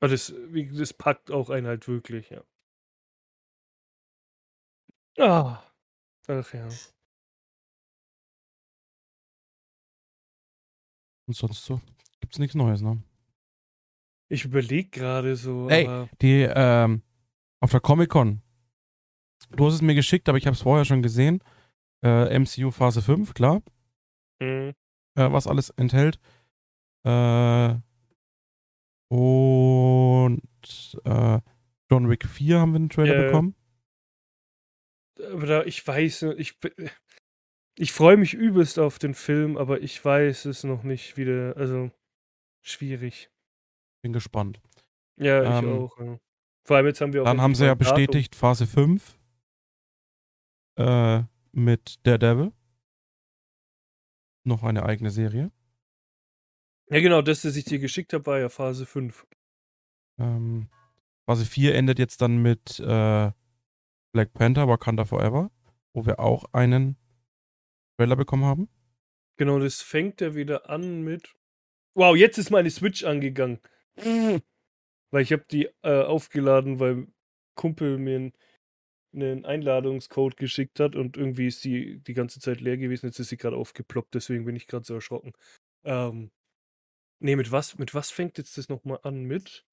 Aber 0.00 0.10
das, 0.10 0.34
das 0.52 0.92
packt 0.92 1.30
auch 1.30 1.48
einen 1.48 1.66
halt 1.66 1.88
wirklich, 1.88 2.28
ja. 2.28 2.44
Ah. 5.18 5.64
Ach 6.28 6.52
ja. 6.52 6.68
Und 11.26 11.34
sonst 11.34 11.64
so? 11.64 11.80
Gibt's 12.20 12.38
nichts 12.38 12.54
Neues, 12.54 12.82
ne? 12.82 13.02
Ich 14.28 14.44
überlege 14.44 14.90
gerade 14.90 15.36
so. 15.36 15.70
Ey, 15.70 16.06
die, 16.20 16.42
ähm, 16.42 17.02
auf 17.60 17.70
der 17.70 17.80
Comic-Con. 17.80 18.42
Du 19.50 19.66
hast 19.66 19.74
es 19.74 19.82
mir 19.82 19.94
geschickt, 19.94 20.28
aber 20.28 20.38
ich 20.38 20.46
habe 20.46 20.54
es 20.54 20.62
vorher 20.62 20.84
schon 20.84 21.02
gesehen. 21.02 21.42
Äh, 22.04 22.38
MCU 22.38 22.70
Phase 22.70 23.02
5, 23.02 23.34
klar. 23.34 23.62
Mhm. 24.40 24.74
Äh, 25.14 25.32
was 25.32 25.46
alles 25.46 25.70
enthält. 25.70 26.18
Äh, 27.04 27.74
und 29.08 30.42
äh, 31.04 31.40
John 31.90 32.10
Wick 32.10 32.26
4 32.26 32.60
haben 32.60 32.72
wir 32.72 32.76
einen 32.76 32.90
Trailer 32.90 33.24
bekommen. 33.24 33.54
Aber 35.32 35.66
ich 35.66 35.84
weiß, 35.84 36.22
ich, 36.36 36.58
ich 37.76 37.92
freue 37.92 38.16
mich 38.16 38.34
übelst 38.34 38.78
auf 38.78 38.98
den 38.98 39.14
Film, 39.14 39.56
aber 39.56 39.80
ich 39.80 40.04
weiß 40.04 40.44
es 40.44 40.62
noch 40.62 40.84
nicht 40.84 41.16
wieder. 41.16 41.56
Also, 41.56 41.90
schwierig. 42.62 43.30
Bin 44.02 44.12
gespannt. 44.12 44.60
Ja, 45.16 45.42
ich 45.42 45.64
ähm, 45.64 45.72
auch. 45.72 45.98
Ja. 45.98 46.20
Vor 46.64 46.76
allem 46.76 46.86
jetzt 46.86 47.00
haben 47.00 47.12
wir 47.12 47.22
auch. 47.22 47.26
Dann 47.26 47.40
haben 47.40 47.54
sie 47.54 47.64
ja 47.64 47.74
bestätigt 47.74 48.36
Phase 48.36 48.66
5 48.66 49.17
äh, 50.78 51.24
mit 51.52 51.98
Daredevil. 52.04 52.52
Noch 54.44 54.62
eine 54.62 54.84
eigene 54.84 55.10
Serie. 55.10 55.50
Ja, 56.90 57.00
genau, 57.00 57.20
das, 57.20 57.42
das 57.42 57.56
ich 57.56 57.64
dir 57.64 57.78
geschickt 57.78 58.12
habe, 58.14 58.24
war 58.26 58.38
ja 58.38 58.48
Phase 58.48 58.86
5. 58.86 59.26
Ähm, 60.18 60.68
Phase 61.26 61.44
4 61.44 61.74
endet 61.74 61.98
jetzt 61.98 62.22
dann 62.22 62.38
mit 62.38 62.80
äh, 62.80 63.30
Black 64.12 64.32
Panther, 64.32 64.68
Wakanda 64.68 65.04
Forever, 65.04 65.50
wo 65.92 66.06
wir 66.06 66.18
auch 66.18 66.46
einen 66.52 66.96
Trailer 67.98 68.16
bekommen 68.16 68.44
haben. 68.44 68.68
Genau, 69.36 69.58
das 69.58 69.82
fängt 69.82 70.20
ja 70.20 70.34
wieder 70.34 70.70
an 70.70 71.02
mit. 71.02 71.34
Wow, 71.94 72.16
jetzt 72.16 72.38
ist 72.38 72.50
meine 72.50 72.70
Switch 72.70 73.04
angegangen. 73.04 73.60
Weil 73.96 75.22
ich 75.22 75.32
habe 75.32 75.44
die 75.50 75.68
äh, 75.82 76.02
aufgeladen, 76.02 76.80
weil 76.80 77.08
Kumpel 77.54 77.98
mir 77.98 78.16
einen, 78.16 78.32
einen 79.22 79.44
Einladungscode 79.44 80.36
geschickt 80.36 80.80
hat 80.80 80.96
und 80.96 81.16
irgendwie 81.16 81.46
ist 81.46 81.64
die 81.64 82.00
die 82.00 82.14
ganze 82.14 82.40
Zeit 82.40 82.60
leer 82.60 82.76
gewesen. 82.76 83.06
Jetzt 83.06 83.18
ist 83.18 83.28
sie 83.28 83.36
gerade 83.36 83.56
aufgeploppt, 83.56 84.14
deswegen 84.14 84.44
bin 84.44 84.56
ich 84.56 84.66
gerade 84.66 84.84
so 84.84 84.94
erschrocken. 84.94 85.32
Ähm, 85.84 86.30
nee, 87.20 87.36
mit 87.36 87.52
was, 87.52 87.78
mit 87.78 87.94
was 87.94 88.10
fängt 88.10 88.38
jetzt 88.38 88.58
das 88.58 88.68
nochmal 88.68 89.00
an? 89.02 89.24
Mit? 89.24 89.64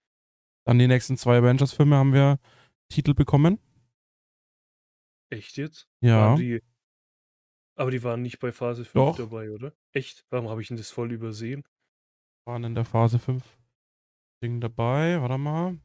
Dann 0.65 0.79
die 0.79 0.87
nächsten 0.87 1.17
zwei 1.17 1.37
Avengers-Filme 1.37 1.95
haben 1.95 2.13
wir 2.13 2.39
Titel 2.89 3.13
bekommen. 3.13 3.59
Echt 5.29 5.57
jetzt? 5.57 5.87
Ja. 6.01 6.35
Die, 6.35 6.61
aber 7.75 7.91
die 7.91 8.03
waren 8.03 8.21
nicht 8.21 8.39
bei 8.39 8.51
Phase 8.51 8.85
5 8.85 8.93
Doch. 8.93 9.17
dabei, 9.17 9.51
oder? 9.51 9.73
Echt? 9.91 10.25
Warum 10.29 10.49
habe 10.49 10.61
ich 10.61 10.69
denn 10.69 10.77
das 10.77 10.91
voll 10.91 11.11
übersehen? 11.11 11.63
Waren 12.45 12.63
in 12.63 12.75
der 12.75 12.85
Phase 12.85 13.19
5. 13.19 13.43
Ding 14.41 14.61
dabei. 14.61 15.21
Warte 15.21 15.37
mal. 15.37 15.77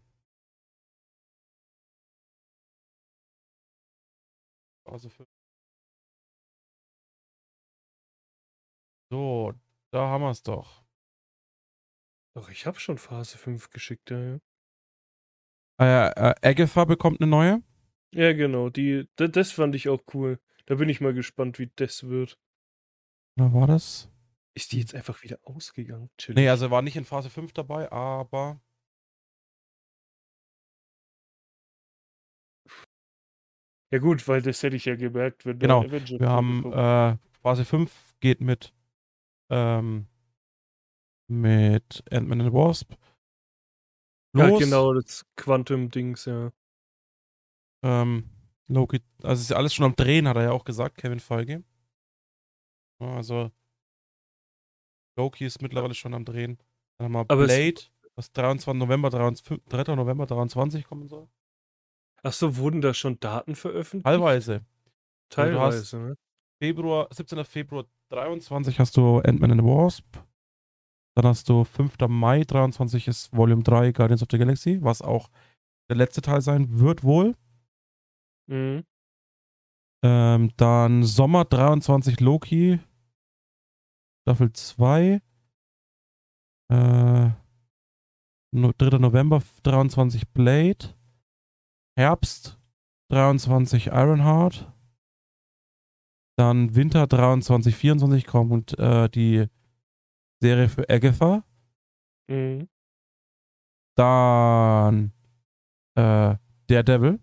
Also 4.91 5.09
für 5.09 5.27
so, 9.13 9.53
da 9.93 10.09
haben 10.09 10.23
wir 10.23 10.31
es 10.31 10.43
doch. 10.43 10.85
Doch, 12.37 12.49
ich 12.49 12.67
habe 12.67 12.79
schon 12.79 12.99
Phase 12.99 13.39
5 13.39 13.71
geschickt, 13.71 14.11
ja. 14.11 14.39
Äh, 15.81 16.11
äh, 16.11 16.35
Agatha 16.43 16.85
bekommt 16.85 17.21
eine 17.21 17.31
neue. 17.31 17.63
Ja, 18.13 18.33
genau. 18.33 18.71
Die, 18.71 19.09
das 19.17 19.51
fand 19.53 19.75
ich 19.75 19.89
auch 19.89 20.03
cool. 20.15 20.39
Da 20.67 20.77
bin 20.77 20.89
ich 20.89 21.01
mal 21.01 21.15
gespannt, 21.15 21.59
wie 21.59 21.71
das 21.77 22.05
wird. 22.05 22.39
Da 23.37 23.53
war 23.53 23.67
das? 23.67 24.09
Ist 24.55 24.73
die 24.73 24.81
jetzt 24.81 24.95
einfach 24.95 25.23
wieder 25.23 25.39
ausgegangen? 25.43 26.11
Chillig. 26.19 26.37
Nee, 26.37 26.49
also 26.49 26.71
war 26.71 26.83
nicht 26.83 26.97
in 26.97 27.05
Phase 27.05 27.31
5 27.31 27.53
dabei, 27.53 27.91
aber. 27.91 28.61
Ja, 33.93 33.99
gut, 33.99 34.27
weil 34.29 34.41
das 34.41 34.63
hätte 34.63 34.77
ich 34.77 34.85
ja 34.85 34.95
gemerkt, 34.95 35.45
wenn 35.47 35.59
Genau. 35.59 35.85
Wir 35.85 36.29
haben 36.29 36.73
äh, 36.73 37.17
Phase 37.43 37.65
5 37.65 38.15
geht 38.21 38.41
mit 38.41 38.73
ähm, 39.51 40.07
mit 41.29 42.05
Ant-Man 42.11 42.41
and 42.41 42.53
Wasp. 42.53 42.95
Ja, 44.37 44.47
Los. 44.47 44.61
genau, 44.61 44.93
das 44.95 45.25
Quantum-Dings, 45.37 46.25
ja. 46.27 46.53
Ähm, 47.83 48.31
Loki, 48.69 49.01
also 49.23 49.41
ist 49.41 49.51
ja 49.51 49.57
alles 49.57 49.75
schon 49.75 49.87
am 49.87 49.97
Drehen, 49.97 50.29
hat 50.29 50.37
er 50.37 50.45
ja 50.45 50.53
auch 50.53 50.65
gesagt, 50.65 50.99
Kevin 50.99 51.19
Feige. 51.19 51.65
Ja, 53.01 53.17
Also 53.17 53.51
Loki 55.17 55.47
ist 55.47 55.63
mittlerweile 55.63 55.95
schon 55.95 56.15
am 56.15 56.25
Drehen. 56.25 56.59
Dann 56.99 57.07
haben 57.07 57.13
wir 57.13 57.21
Aber 57.21 57.45
Blade, 57.45 57.81
was 58.15 58.33
23. 58.33 58.75
November 58.75 59.11
23, 59.11 59.65
3. 59.69 59.95
November 59.97 60.27
23 60.27 60.85
kommen 60.85 61.09
soll. 61.09 61.29
Ach 62.23 62.33
so, 62.33 62.57
wurden 62.57 62.81
da 62.81 62.95
schon 62.95 63.19
Daten 63.21 63.55
veröffentlicht? 63.55 64.05
Teilweise. 64.05 64.65
Teilweise, 65.31 65.99
ne? 65.99 66.17
Februar, 66.63 67.09
17. 67.11 67.45
Februar 67.45 67.87
23 68.11 68.79
hast 68.79 68.97
du 68.97 69.19
Ant-Man 69.21 69.53
and 69.53 69.61
the 69.61 69.67
Wasp. 69.67 70.05
Dann 71.17 71.27
hast 71.27 71.49
du 71.49 71.65
5. 71.65 71.97
Mai 72.09 72.45
23 72.45 73.09
ist 73.09 73.35
Volume 73.35 73.63
3 73.63 73.93
Guardians 73.93 74.23
of 74.23 74.29
the 74.31 74.39
Galaxy, 74.39 74.83
was 74.83 75.03
auch 75.03 75.31
der 75.89 75.97
letzte 75.97 76.21
Teil 76.21 76.41
sein 76.41 76.79
wird 76.79 77.03
wohl. 77.03 77.35
Mhm. 78.49 78.85
Ähm, 80.05 80.51
dann 80.57 81.03
Sommer 81.05 81.45
23 81.45 82.21
Loki. 82.21 82.81
Staffel 84.23 84.53
2. 84.53 85.21
Äh, 86.71 87.31
no, 88.53 88.73
3. 88.79 88.99
November 88.99 89.43
23 89.63 90.29
Blade. 90.29 90.95
Herbst 91.97 92.59
23 93.11 93.89
Ironheart. 93.89 94.73
Dann 96.39 96.75
Winter 96.75 97.07
23, 97.07 97.75
24 97.77 98.27
kommt 98.27 98.79
äh, 98.79 99.09
die 99.11 99.47
Serie 100.41 100.69
für 100.69 100.89
Agatha. 100.89 101.45
Mhm. 102.29 102.69
Dann 103.97 105.13
äh, 105.97 106.37
Daredevil. 106.69 107.21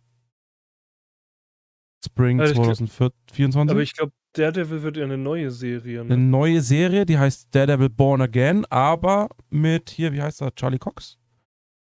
Spring 2.06 2.39
Also 2.39 2.51
ich 2.53 2.58
glaub- 2.62 2.75
2024. 2.75 3.71
Aber 3.71 3.82
ich 3.82 3.93
glaube, 3.93 4.12
Daredevil 4.34 4.84
wird 4.84 4.97
ja 4.97 5.06
eine 5.06 5.17
neue 5.17 5.49
Serie, 5.49 6.01
eine 6.01 6.15
ne? 6.15 6.23
neue 6.23 6.62
Serie, 6.62 7.06
die 7.08 7.17
heißt 7.17 7.47
Daredevil 7.56 7.89
Born 7.89 8.21
Again, 8.21 8.65
aber 8.65 9.30
mit 9.49 9.89
hier, 9.89 10.13
wie 10.13 10.21
heißt 10.21 10.41
er, 10.41 10.53
Charlie 10.53 10.77
Cox? 10.77 11.17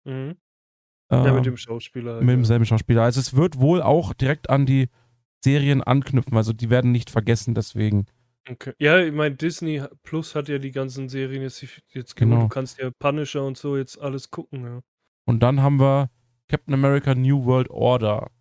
Mhm. 0.05 0.37
Ja, 1.11 1.25
Ähm, 1.25 1.35
mit 1.35 1.45
dem 1.45 1.57
Schauspieler. 1.57 2.19
mit 2.19 2.29
ja. 2.29 2.35
demselben 2.35 2.65
Schauspieler. 2.65 3.03
Also 3.03 3.19
es 3.19 3.35
wird 3.35 3.59
wohl 3.59 3.81
auch 3.81 4.13
direkt 4.13 4.49
an 4.49 4.65
die 4.65 4.89
Serien 5.43 5.81
anknüpfen, 5.83 6.35
also 6.35 6.51
die 6.53 6.69
werden 6.69 6.91
nicht 6.91 7.09
vergessen, 7.09 7.53
deswegen. 7.55 8.07
Okay. 8.49 8.73
Ja, 8.79 8.99
ich 8.99 9.13
meine, 9.13 9.35
Disney 9.35 9.83
Plus 10.03 10.35
hat 10.35 10.47
ja 10.49 10.57
die 10.57 10.71
ganzen 10.71 11.09
Serien 11.09 11.41
jetzt, 11.43 11.65
jetzt 11.89 12.15
genau. 12.15 12.43
Du 12.43 12.47
kannst 12.49 12.79
ja 12.79 12.89
Punisher 12.97 13.43
und 13.45 13.57
so 13.57 13.77
jetzt 13.77 13.99
alles 13.99 14.31
gucken, 14.31 14.63
ja. 14.63 14.81
Und 15.25 15.41
dann 15.41 15.61
haben 15.61 15.79
wir 15.79 16.09
Captain 16.47 16.73
America 16.73 17.13
New 17.13 17.45
World 17.45 17.69
Order. 17.69 18.31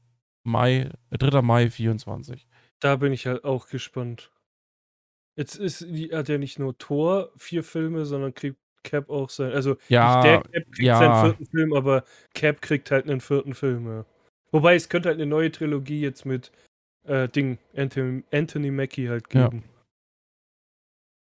Mai, 0.45 0.91
äh, 1.11 1.19
3. 1.19 1.43
Mai 1.43 1.71
24. 1.71 2.47
Da 2.79 2.97
bin 2.97 3.13
ich 3.13 3.27
halt 3.27 3.45
auch 3.45 3.69
gespannt. 3.69 4.31
Jetzt 5.35 5.57
ist, 5.57 5.83
hat 6.13 6.29
ja 6.29 6.39
nicht 6.39 6.59
nur 6.59 6.79
Thor 6.79 7.33
vier 7.37 7.65
Filme, 7.65 8.07
sondern 8.07 8.33
kriegt 8.33 8.59
Cap 8.87 9.11
auch 9.11 9.29
sein. 9.29 9.53
Also 9.53 9.77
Ja, 9.89 10.15
nicht 10.15 10.25
der 10.25 10.41
Cap 10.43 10.73
kriegt 10.73 10.79
ja. 10.79 10.99
seinen 10.99 11.21
vierten 11.25 11.47
Film, 11.47 11.73
aber 11.75 12.05
Cap 12.35 12.63
kriegt 12.63 12.91
halt 12.91 13.05
einen 13.09 13.21
vierten 13.21 13.55
Film, 13.55 13.87
ja. 13.87 14.05
Wobei 14.53 14.75
es 14.77 14.89
könnte 14.89 15.09
halt 15.11 15.19
eine 15.19 15.27
neue 15.27 15.51
Trilogie 15.53 16.01
jetzt 16.01 16.25
mit 16.25 16.53
äh, 17.05 17.29
Ding, 17.29 17.59
Anthony, 17.77 18.25
Anthony 18.33 18.71
Mackie 18.71 19.09
halt 19.09 19.33
Ja. 19.35 19.49
geben. 19.49 19.65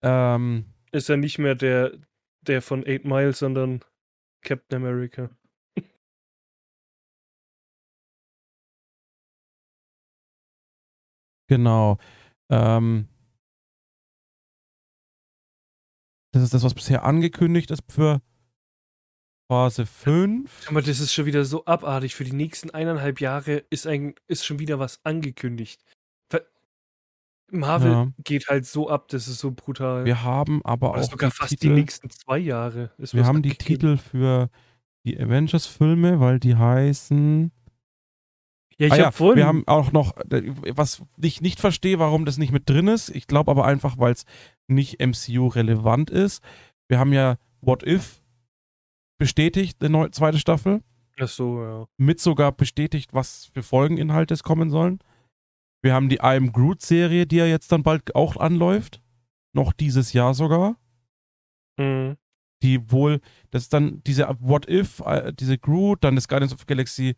Ähm, 0.03 0.65
Ist 0.91 1.09
ja 1.09 1.17
nicht 1.17 1.37
mehr 1.37 1.55
der, 1.55 1.91
der 2.41 2.61
von 2.61 2.85
Eight 2.85 3.05
Mile, 3.05 3.33
sondern 3.33 3.83
Captain 4.43 4.77
America. 4.81 5.29
genau. 11.47 11.97
Ähm, 12.49 13.07
das 16.31 16.43
ist 16.43 16.53
das, 16.53 16.63
was 16.63 16.73
bisher 16.73 17.03
angekündigt 17.03 17.71
ist 17.71 17.83
für 17.89 18.21
Phase 19.49 19.85
5. 19.85 20.69
Aber 20.69 20.81
das 20.81 20.99
ist 20.99 21.13
schon 21.13 21.25
wieder 21.25 21.43
so 21.43 21.65
abartig. 21.65 22.15
Für 22.15 22.23
die 22.23 22.33
nächsten 22.33 22.69
eineinhalb 22.69 23.19
Jahre 23.19 23.63
ist, 23.69 23.85
ein, 23.85 24.15
ist 24.27 24.45
schon 24.45 24.59
wieder 24.59 24.79
was 24.79 25.03
angekündigt. 25.03 25.83
Marvel 27.51 27.91
Ja. 27.91 28.07
geht 28.23 28.47
halt 28.47 28.65
so 28.65 28.89
ab, 28.89 29.09
das 29.09 29.27
ist 29.27 29.39
so 29.39 29.51
brutal. 29.51 30.05
Wir 30.05 30.23
haben 30.23 30.63
aber 30.63 30.91
Oder 30.91 31.01
auch 31.01 31.11
sogar 31.11 31.29
die 31.29 31.35
fast 31.35 31.49
Titel, 31.51 31.67
die 31.67 31.73
nächsten 31.81 32.09
zwei 32.09 32.37
Jahre. 32.37 32.91
Wir 32.97 33.25
haben 33.25 33.41
die. 33.41 33.51
Titel 33.51 33.97
für 33.97 34.49
die 35.03 35.19
Avengers-Filme, 35.19 36.19
weil 36.19 36.39
die 36.39 36.55
heißen. 36.55 37.51
Ja, 38.81 38.87
ich 38.87 38.93
ah 38.93 38.95
hab 38.95 39.03
ja, 39.03 39.11
vorhin. 39.11 39.37
wir 39.37 39.45
haben 39.45 39.63
auch 39.67 39.91
noch, 39.91 40.17
äh, 40.31 40.53
was 40.75 41.03
ich 41.21 41.39
nicht 41.39 41.59
verstehe, 41.59 41.99
warum 41.99 42.25
das 42.25 42.39
nicht 42.39 42.51
mit 42.51 42.67
drin 42.67 42.87
ist. 42.87 43.09
Ich 43.09 43.27
glaube 43.27 43.51
aber 43.51 43.63
einfach, 43.65 43.99
weil 43.99 44.13
es 44.13 44.25
nicht 44.67 44.99
MCU-relevant 44.99 46.09
ist. 46.09 46.41
Wir 46.87 46.97
haben 46.97 47.13
ja 47.13 47.37
What 47.61 47.85
If 47.85 48.23
bestätigt, 49.19 49.77
eine 49.81 49.91
neue, 49.91 50.09
zweite 50.09 50.39
Staffel. 50.39 50.81
Ach 51.19 51.27
so, 51.27 51.61
ja. 51.61 51.85
Mit 51.97 52.19
sogar 52.19 52.51
bestätigt, 52.53 53.13
was 53.13 53.51
für 53.53 53.61
Folgeninhalte 53.61 54.33
es 54.33 54.41
kommen 54.41 54.71
sollen. 54.71 54.97
Wir 55.83 55.93
haben 55.93 56.09
die 56.09 56.15
I 56.15 56.37
Am 56.37 56.51
Groot-Serie, 56.51 57.27
die 57.27 57.35
ja 57.35 57.45
jetzt 57.45 57.71
dann 57.71 57.83
bald 57.83 58.15
auch 58.15 58.37
anläuft. 58.37 58.99
Noch 59.53 59.73
dieses 59.73 60.13
Jahr 60.13 60.33
sogar. 60.33 60.75
Mhm. 61.77 62.17
die 62.63 62.91
wohl, 62.91 63.21
das 63.51 63.63
ist 63.63 63.73
dann 63.73 64.01
diese 64.05 64.27
What 64.39 64.67
If, 64.67 65.01
äh, 65.05 65.33
diese 65.33 65.57
Groot, 65.57 66.03
dann 66.03 66.15
das 66.15 66.27
Guardians 66.27 66.53
of 66.53 66.59
the 66.59 66.65
Galaxy 66.65 67.15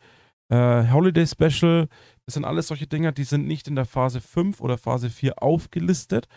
äh, 0.49 0.89
Holiday 0.91 1.25
Special, 1.25 1.87
das 2.25 2.35
sind 2.35 2.45
alles 2.45 2.67
solche 2.67 2.87
Dinger, 2.87 3.11
die 3.11 3.23
sind 3.23 3.47
nicht 3.47 3.67
in 3.67 3.75
der 3.75 3.85
Phase 3.85 4.21
5 4.21 4.61
oder 4.61 4.77
Phase 4.77 5.09
4 5.09 5.41
aufgelistet, 5.41 6.27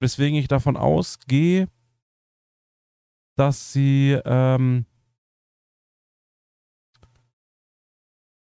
weswegen 0.00 0.38
ich 0.38 0.48
davon 0.48 0.76
ausgehe, 0.76 1.68
dass 3.36 3.72
sie 3.72 4.18
ähm, 4.24 4.86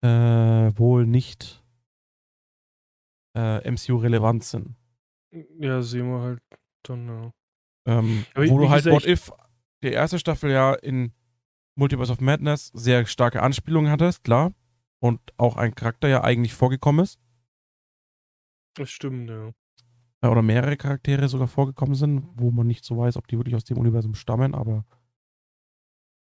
äh, 0.03 0.09
wohl 0.79 1.07
nicht 1.07 1.63
äh, 3.37 3.71
MCU-relevant 3.71 4.45
sind. 4.45 4.75
Ja, 5.61 5.81
sehen 5.83 6.11
wir 6.11 6.21
halt 6.21 6.43
dann, 6.83 7.07
ja. 7.07 7.33
Ähm, 7.87 8.27
wo 8.35 8.43
wie 8.43 8.49
du 8.49 8.71
halt 8.71 8.87
What 8.87 9.07
If, 9.07 9.33
die 9.83 9.93
erste 9.93 10.19
Staffel 10.19 10.51
ja 10.51 10.75
in 10.75 11.13
Multiverse 11.77 12.13
of 12.13 12.21
Madness 12.21 12.69
sehr 12.75 13.07
starke 13.07 13.43
Anspielungen 13.43 13.91
hattest, 13.91 14.25
klar. 14.25 14.53
Und 15.01 15.21
auch 15.39 15.57
ein 15.57 15.75
Charakter 15.75 16.09
ja 16.09 16.23
eigentlich 16.23 16.55
vorgekommen 16.55 17.05
ist. 17.05 17.19
Das 18.75 18.91
stimmt, 18.91 19.29
ja. 19.31 19.53
Äh, 20.23 20.29
Oder 20.29 20.43
mehrere 20.43 20.77
Charaktere 20.77 21.29
sogar 21.29 21.49
vorgekommen 21.49 21.95
sind, 21.95 22.29
wo 22.35 22.51
man 22.51 22.67
nicht 22.67 22.85
so 22.85 22.99
weiß, 22.99 23.17
ob 23.17 23.27
die 23.27 23.39
wirklich 23.39 23.57
aus 23.57 23.65
dem 23.65 23.79
Universum 23.79 24.15
stammen, 24.15 24.55
aber 24.55 24.85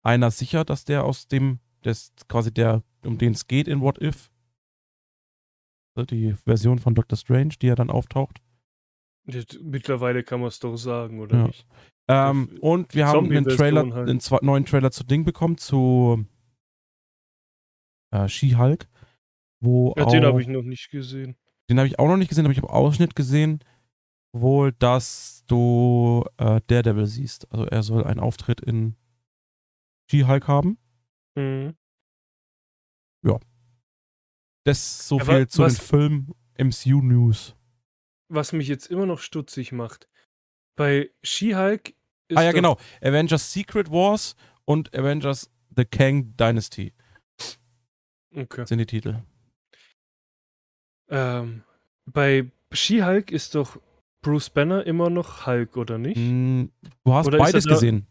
einer 0.03 0.31
sicher, 0.31 0.63
dass 0.63 0.85
der 0.85 1.03
aus 1.03 1.27
dem, 1.27 1.59
das 1.81 2.13
quasi 2.29 2.53
der, 2.53 2.83
um 3.03 3.17
den 3.17 3.33
es 3.33 3.47
geht 3.47 3.67
in 3.67 3.81
What 3.81 3.99
If. 4.01 4.31
Also 5.95 6.05
Die 6.05 6.33
Version 6.45 6.79
von 6.79 6.93
Doctor 6.95 7.17
Strange, 7.17 7.55
die 7.61 7.67
ja 7.67 7.75
dann 7.75 7.89
auftaucht. 7.89 8.41
Mittlerweile 9.61 10.23
kann 10.23 10.39
man 10.39 10.49
es 10.49 10.59
doch 10.59 10.77
sagen, 10.77 11.19
oder 11.19 11.37
Ja. 11.37 11.47
nicht? 11.47 11.67
Ähm, 12.07 12.57
und 12.61 12.95
wir 12.95 13.07
haben 13.07 13.29
einen 13.29 13.43
Trailer, 13.45 13.93
halt. 13.93 14.07
einen 14.09 14.21
neuen 14.45 14.63
Trailer 14.65 14.91
zu 14.91 15.03
Ding 15.03 15.25
bekommen, 15.25 15.57
zu 15.57 16.25
äh, 18.11 18.27
She-Hulk, 18.27 18.87
wo 19.59 19.93
Ja, 19.97 20.05
auch, 20.05 20.11
den 20.11 20.25
habe 20.25 20.41
ich 20.41 20.47
noch 20.47 20.63
nicht 20.63 20.89
gesehen. 20.89 21.35
den 21.69 21.77
habe 21.79 21.87
ich 21.87 21.99
auch 21.99 22.07
noch 22.07 22.17
nicht 22.17 22.29
gesehen, 22.29 22.45
aber 22.45 22.51
ich 22.53 22.57
habe 22.61 22.71
Ausschnitt 22.71 23.15
gesehen, 23.15 23.59
wohl, 24.33 24.71
dass 24.73 25.43
du 25.47 26.23
äh, 26.37 26.61
Daredevil 26.67 27.05
siehst. 27.07 27.51
Also 27.51 27.65
er 27.65 27.83
soll 27.83 28.03
einen 28.03 28.19
Auftritt 28.19 28.61
in 28.61 28.95
She-Hulk 30.11 30.47
haben. 30.47 30.77
Mhm. 31.35 31.75
Das 34.65 35.07
so 35.07 35.17
Ja, 35.19 35.23
viel 35.25 35.47
zu 35.47 35.61
den 35.61 35.71
Film 35.71 36.33
MCU 36.57 37.01
News. 37.01 37.55
Was 38.29 38.51
mich 38.51 38.67
jetzt 38.67 38.87
immer 38.87 39.05
noch 39.05 39.19
stutzig 39.19 39.71
macht. 39.71 40.09
Bei 40.75 41.09
She-Hulk 41.23 41.93
ist 42.27 42.37
Ah 42.37 42.43
ja, 42.43 42.51
genau. 42.51 42.77
Avengers 43.01 43.53
Secret 43.53 43.89
Wars 43.89 44.35
und 44.65 44.93
Avengers 44.93 45.49
The 45.75 45.85
Kang 45.85 46.35
Dynasty 46.35 46.93
Okay. 48.35 48.65
sind 48.65 48.79
die 48.79 48.85
Titel. 48.85 49.19
Ähm, 51.09 51.63
bei 52.05 52.49
She-Hulk 52.71 53.31
ist 53.31 53.55
doch 53.55 53.79
Bruce 54.21 54.49
Banner 54.49 54.85
immer 54.85 55.09
noch 55.09 55.45
Hulk, 55.45 55.77
oder 55.77 55.97
nicht? 55.97 56.17
Hm, 56.17 56.71
Du 57.05 57.13
hast 57.13 57.27
Oder 57.27 57.37
beides 57.37 57.65
gesehen. 57.65 58.05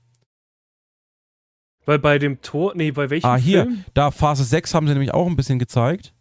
Weil 1.85 1.99
bei 1.99 2.19
dem 2.19 2.41
Tor, 2.41 2.73
nee, 2.75 2.91
bei 2.91 3.11
welchem 3.11 3.27
Ah, 3.27 3.37
hier. 3.37 3.65
Film? 3.65 3.85
Da 3.95 4.11
Phase 4.11 4.45
6 4.45 4.75
haben 4.75 4.87
sie 4.89 4.95
nämlich 4.95 5.13
auch 5.15 5.27
ein 5.27 5.37
bisschen 5.37 5.59
gezeigt. 5.59 6.15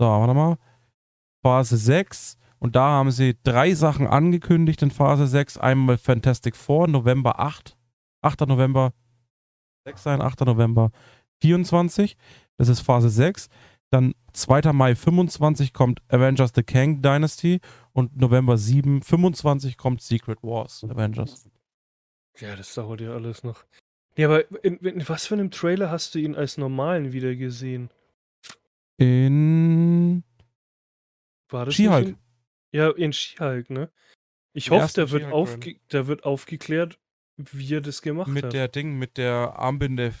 So, 0.00 0.06
warte 0.06 0.34
mal. 0.34 0.58
Phase 1.44 1.76
6 1.76 2.38
Und 2.58 2.74
da 2.74 2.88
haben 2.88 3.10
sie 3.10 3.36
drei 3.44 3.74
Sachen 3.74 4.06
angekündigt 4.06 4.82
in 4.82 4.90
Phase 4.90 5.26
6. 5.26 5.58
Einmal 5.58 5.98
Fantastic 5.98 6.56
Four, 6.56 6.88
November 6.88 7.38
8. 7.38 7.76
8. 8.22 8.40
November 8.48 8.92
6 9.84 10.02
sein, 10.02 10.20
8. 10.22 10.40
November 10.46 10.90
24. 11.40 12.16
Das 12.56 12.68
ist 12.68 12.80
Phase 12.80 13.08
6. 13.10 13.48
Dann 13.90 14.14
2. 14.32 14.72
Mai 14.72 14.94
25 14.94 15.72
kommt 15.72 16.02
Avengers 16.08 16.52
The 16.54 16.62
Kang 16.62 17.02
Dynasty 17.02 17.60
und 17.92 18.16
November 18.16 18.58
7, 18.58 19.02
25 19.02 19.76
kommt 19.76 20.02
Secret 20.02 20.42
Wars 20.42 20.84
Avengers. 20.84 21.48
Ja, 22.38 22.54
das 22.56 22.74
dauert 22.74 23.00
ja 23.00 23.12
alles 23.12 23.44
noch. 23.44 23.64
Ja, 24.16 24.28
aber 24.28 24.64
in, 24.64 24.78
in 24.78 25.08
was 25.08 25.26
für 25.26 25.34
einem 25.34 25.50
Trailer 25.50 25.90
hast 25.90 26.14
du 26.14 26.18
ihn 26.18 26.34
als 26.34 26.58
normalen 26.58 27.12
wieder 27.12 27.34
gesehen? 27.34 27.90
In 28.98 30.24
War 31.48 31.66
das 31.66 31.74
She-Hulk. 31.74 32.16
Ja, 32.72 32.90
in 32.90 33.12
She-Hulk, 33.12 33.70
ne? 33.70 33.90
Ich 34.52 34.70
hoffe, 34.70 34.90
da 34.94 35.10
wird, 35.10 35.32
aufge 35.32 35.76
da 35.88 36.06
wird 36.06 36.24
aufgeklärt, 36.24 36.98
wie 37.36 37.74
er 37.74 37.82
das 37.82 38.00
gemacht 38.00 38.28
mit 38.28 38.44
hat. 38.44 38.52
der 38.54 38.68
Ding, 38.68 38.98
mit 38.98 39.18
der 39.18 39.58
Armbinde. 39.58 40.14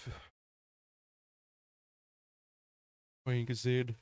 Vorhin 3.26 3.44
gesehen. 3.44 3.96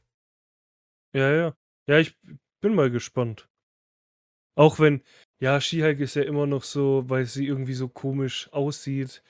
Ja, 1.17 1.33
ja. 1.33 1.57
Ja, 1.89 1.99
ich 1.99 2.15
bin 2.61 2.75
mal 2.75 2.91
gespannt. 2.91 3.49
Auch 4.55 4.79
wenn, 4.81 5.03
ja, 5.41 5.59
She-Hulk 5.63 5.99
ist 6.01 6.17
ja 6.17 6.25
immer 6.25 6.47
noch 6.47 6.63
so, 6.63 7.09
weil 7.09 7.25
sie 7.25 7.47
irgendwie 7.47 7.73
so 7.73 7.89
komisch 7.89 8.53
aussieht. 8.53 9.23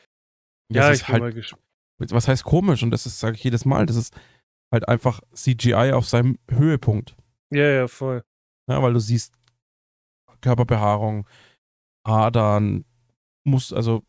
Ja, 0.72 0.90
ich 0.90 1.04
bin 1.04 1.12
halt, 1.12 1.22
mal 1.22 1.33
gespannt. 1.33 1.62
was 1.98 2.26
heißt 2.26 2.42
komisch? 2.42 2.83
Und 2.83 2.90
das 2.90 3.07
ist, 3.07 3.20
sage 3.20 3.37
ich 3.37 3.44
jedes 3.44 3.64
Mal, 3.66 3.87
das 3.87 3.94
ist 3.94 4.12
halt 4.72 4.88
einfach 4.88 5.20
CGI 5.33 5.92
auf 5.92 6.09
seinem 6.09 6.40
Höhepunkt. 6.50 7.14
Ja, 7.50 7.68
ja, 7.70 7.87
voll. 7.87 8.24
Ja, 8.68 8.83
weil 8.83 8.94
du 8.94 8.98
siehst 8.98 9.38
Körperbehaarung, 10.40 11.28
Adern, 12.02 12.85
muss, 13.44 13.72
also 13.72 14.02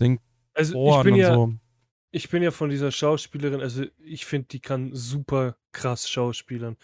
Ding, 0.00 0.20
Also 0.54 0.74
ich 0.74 0.78
Ohren 0.78 1.04
bin 1.04 1.14
und 1.14 1.20
ja, 1.20 1.34
so. 1.34 1.54
Ich 2.14 2.28
bin 2.28 2.44
ja 2.44 2.52
von 2.52 2.70
dieser 2.70 2.92
Schauspielerin, 2.92 3.60
also 3.60 3.84
ich 3.98 4.24
finde, 4.24 4.46
die 4.48 4.60
kann 4.60 4.94
super 4.94 5.56
krass 5.72 6.08
schauspielern. 6.08 6.76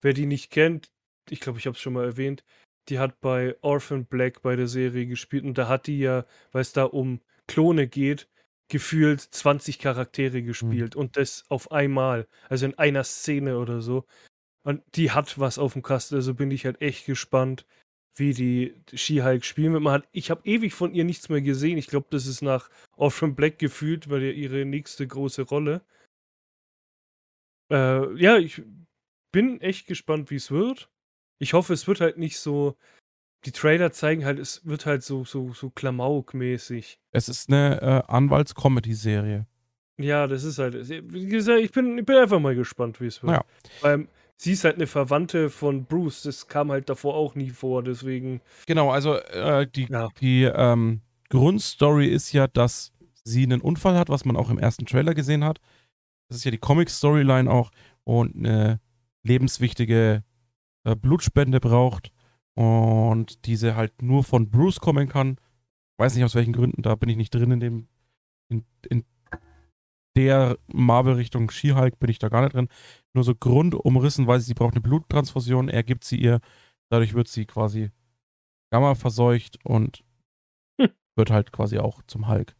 Wer 0.00 0.14
die 0.14 0.24
nicht 0.24 0.50
kennt, 0.50 0.90
ich 1.28 1.40
glaube, 1.40 1.58
ich 1.58 1.66
habe 1.66 1.76
es 1.76 1.80
schon 1.82 1.92
mal 1.92 2.06
erwähnt, 2.06 2.42
die 2.88 2.98
hat 2.98 3.20
bei 3.20 3.54
Orphan 3.60 4.06
Black 4.06 4.40
bei 4.40 4.56
der 4.56 4.66
Serie 4.66 5.06
gespielt 5.06 5.44
und 5.44 5.58
da 5.58 5.68
hat 5.68 5.88
die 5.88 5.98
ja, 5.98 6.24
weil 6.52 6.62
es 6.62 6.72
da 6.72 6.84
um 6.84 7.20
Klone 7.46 7.86
geht, 7.86 8.28
gefühlt 8.68 9.20
20 9.20 9.78
Charaktere 9.78 10.42
gespielt 10.42 10.96
und 10.96 11.18
das 11.18 11.44
auf 11.48 11.70
einmal, 11.70 12.26
also 12.48 12.64
in 12.64 12.78
einer 12.78 13.04
Szene 13.04 13.58
oder 13.58 13.82
so. 13.82 14.06
Und 14.62 14.82
die 14.96 15.10
hat 15.10 15.38
was 15.38 15.58
auf 15.58 15.74
dem 15.74 15.82
Kasten, 15.82 16.14
also 16.14 16.34
bin 16.34 16.50
ich 16.50 16.64
halt 16.64 16.80
echt 16.80 17.04
gespannt, 17.04 17.66
wie 18.18 18.34
die 18.34 18.74
She-Hulk 18.94 19.44
spielen 19.44 19.72
wird. 19.72 19.82
Man 19.82 19.92
hat, 19.92 20.08
ich 20.12 20.30
habe 20.30 20.40
ewig 20.44 20.74
von 20.74 20.94
ihr 20.94 21.04
nichts 21.04 21.28
mehr 21.28 21.40
gesehen. 21.40 21.78
Ich 21.78 21.86
glaube, 21.86 22.06
das 22.10 22.26
ist 22.26 22.42
nach 22.42 22.70
Orphan 22.96 23.34
Black 23.34 23.58
gefühlt, 23.58 24.10
weil 24.10 24.22
ja 24.22 24.30
ihre 24.30 24.64
nächste 24.64 25.06
große 25.06 25.42
Rolle. 25.42 25.82
Äh, 27.70 28.14
ja, 28.20 28.36
ich 28.38 28.62
bin 29.32 29.60
echt 29.60 29.86
gespannt, 29.86 30.30
wie 30.30 30.36
es 30.36 30.50
wird. 30.50 30.90
Ich 31.38 31.52
hoffe, 31.52 31.72
es 31.72 31.86
wird 31.86 32.00
halt 32.00 32.18
nicht 32.18 32.38
so. 32.38 32.76
Die 33.44 33.52
Trailer 33.52 33.92
zeigen 33.92 34.24
halt, 34.24 34.40
es 34.40 34.66
wird 34.66 34.84
halt 34.84 35.04
so, 35.04 35.24
so, 35.24 35.52
so 35.52 35.70
Klamauk-mäßig. 35.70 36.98
Es 37.12 37.28
ist 37.28 37.48
eine 37.48 37.80
äh, 37.80 38.12
Anwalts-Comedy-Serie. 38.12 39.46
Ja, 39.96 40.26
das 40.26 40.42
ist 40.42 40.58
halt. 40.58 40.88
Wie 40.88 41.26
gesagt, 41.26 41.60
ich 41.60 41.70
bin, 41.70 41.98
ich 41.98 42.04
bin 42.04 42.16
einfach 42.16 42.40
mal 42.40 42.54
gespannt, 42.54 43.00
wie 43.00 43.06
es 43.06 43.22
wird. 43.22 43.32
Ja. 43.32 43.44
Weil 43.80 44.08
sie 44.40 44.52
ist 44.52 44.64
halt 44.64 44.76
eine 44.76 44.86
Verwandte 44.86 45.50
von 45.50 45.84
Bruce. 45.84 46.22
Das 46.22 46.46
kam 46.48 46.70
halt 46.70 46.88
davor 46.88 47.14
auch 47.14 47.34
nie 47.34 47.50
vor, 47.50 47.82
deswegen. 47.82 48.40
Genau, 48.66 48.90
also 48.90 49.14
äh, 49.16 49.66
die, 49.66 49.86
Ja. 49.90 50.08
die 50.20 50.44
ähm, 50.44 51.02
Grundstory 51.28 52.06
ist 52.06 52.32
ja, 52.32 52.46
dass 52.46 52.92
sie 53.24 53.42
einen 53.42 53.60
Unfall 53.60 53.98
hat, 53.98 54.08
was 54.08 54.24
man 54.24 54.36
auch 54.36 54.48
im 54.48 54.58
ersten 54.58 54.86
Trailer 54.86 55.12
gesehen 55.14 55.44
hat. 55.44 55.58
Das 56.28 56.38
ist 56.38 56.44
ja 56.44 56.50
die 56.50 56.58
Comic-Storyline 56.58 57.50
auch 57.50 57.70
und 58.04 58.36
eine 58.36 58.80
lebenswichtige 59.22 60.24
äh, 60.84 60.96
Blutspende 60.96 61.60
braucht 61.60 62.12
und 62.54 63.44
diese 63.46 63.76
halt 63.76 64.00
nur 64.02 64.24
von 64.24 64.50
Bruce 64.50 64.80
kommen 64.80 65.08
kann. 65.08 65.36
Weiß 65.98 66.14
nicht 66.14 66.24
aus 66.24 66.34
welchen 66.34 66.52
Gründen, 66.52 66.82
da 66.82 66.94
bin 66.94 67.08
ich 67.08 67.16
nicht 67.16 67.34
drin 67.34 67.50
in 67.50 67.60
dem 67.60 67.88
in, 68.48 68.64
in 68.88 69.04
der 70.18 70.58
Marvel-Richtung 70.66 71.48
She-Hulk 71.48 72.00
bin 72.00 72.10
ich 72.10 72.18
da 72.18 72.28
gar 72.28 72.42
nicht 72.42 72.54
drin. 72.54 72.68
Nur 73.14 73.22
so 73.22 73.34
grundumrissen, 73.36 74.26
weil 74.26 74.40
sie 74.40 74.54
braucht 74.54 74.74
eine 74.74 74.80
Bluttransfusion, 74.80 75.68
er 75.68 75.84
gibt 75.84 76.02
sie 76.02 76.16
ihr, 76.20 76.40
dadurch 76.90 77.14
wird 77.14 77.28
sie 77.28 77.46
quasi 77.46 77.90
Gamma 78.72 78.96
verseucht 78.96 79.64
und 79.64 80.04
Hm. 80.80 80.90
wird 81.16 81.30
halt 81.30 81.52
quasi 81.52 81.78
auch 81.78 82.02
zum 82.08 82.28
Hulk. 82.28 82.56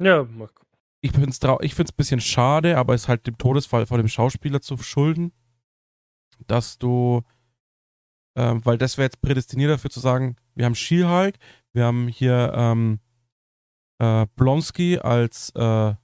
Ja, 0.00 0.24
gucken. 0.24 0.68
Ich 1.00 1.12
finde 1.12 1.30
es 1.30 1.40
ich 1.62 1.74
find's 1.74 1.92
ein 1.92 1.96
bisschen 1.96 2.20
schade, 2.20 2.76
aber 2.76 2.94
es 2.94 3.02
ist 3.02 3.08
halt 3.08 3.26
dem 3.28 3.38
Todesfall 3.38 3.86
von 3.86 3.98
dem 3.98 4.08
Schauspieler 4.08 4.60
zu 4.60 4.76
schulden, 4.78 5.32
dass 6.48 6.78
du, 6.78 7.22
ähm, 8.36 8.64
weil 8.64 8.78
das 8.78 8.98
wäre 8.98 9.06
jetzt 9.06 9.20
prädestiniert 9.20 9.70
dafür 9.70 9.90
zu 9.90 10.00
sagen, 10.00 10.34
wir 10.56 10.64
haben 10.64 10.74
She-Hulk, 10.74 11.36
wir 11.72 11.84
haben 11.84 12.08
hier 12.08 12.52
ähm, 12.54 12.98
äh, 14.00 14.26
Blonsky 14.34 14.98
als, 14.98 15.50
äh, 15.54 15.94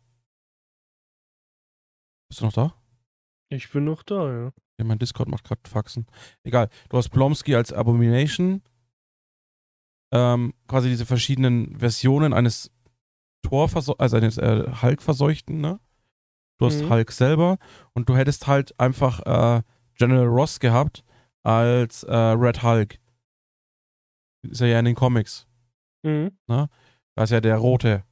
bist 2.35 2.41
du 2.41 2.47
noch 2.47 2.53
da? 2.53 2.75
Ich 3.49 3.71
bin 3.71 3.85
noch 3.85 4.03
da, 4.03 4.33
ja. 4.47 4.53
Ja, 4.79 4.85
mein 4.85 4.99
Discord 4.99 5.29
macht 5.29 5.45
gerade 5.45 5.61
Faxen. 5.69 6.07
Egal. 6.43 6.69
Du 6.89 6.97
hast 6.97 7.11
Blomsky 7.11 7.55
als 7.55 7.73
Abomination. 7.73 8.61
Ähm, 10.13 10.53
quasi 10.67 10.89
diese 10.89 11.07
verschiedenen 11.07 11.79
Versionen 11.79 12.33
eines 12.33 12.73
Tor, 13.43 13.71
also 13.99 14.17
eines 14.17 14.39
äh, 14.39 14.65
Hulk-Verseuchten, 14.83 15.61
ne? 15.61 15.79
Du 16.59 16.67
hast 16.67 16.83
Mhm. 16.83 16.91
Hulk 16.91 17.13
selber 17.13 17.59
und 17.93 18.09
du 18.09 18.17
hättest 18.17 18.49
halt 18.49 18.79
einfach 18.81 19.21
äh, 19.21 19.63
General 19.97 20.27
Ross 20.27 20.59
gehabt 20.59 21.05
als 21.45 22.03
äh, 22.03 22.15
Red 22.17 22.65
Hulk. 22.65 22.99
Ist 24.43 24.61
er 24.61 24.69
ja 24.69 24.79
in 24.81 24.87
den 24.87 24.95
Comics. 24.97 25.47
Mhm. 26.03 26.37
Da 26.49 26.69
ist 27.17 27.31
ja 27.31 27.41
der 27.41 27.59
rote. 27.59 28.05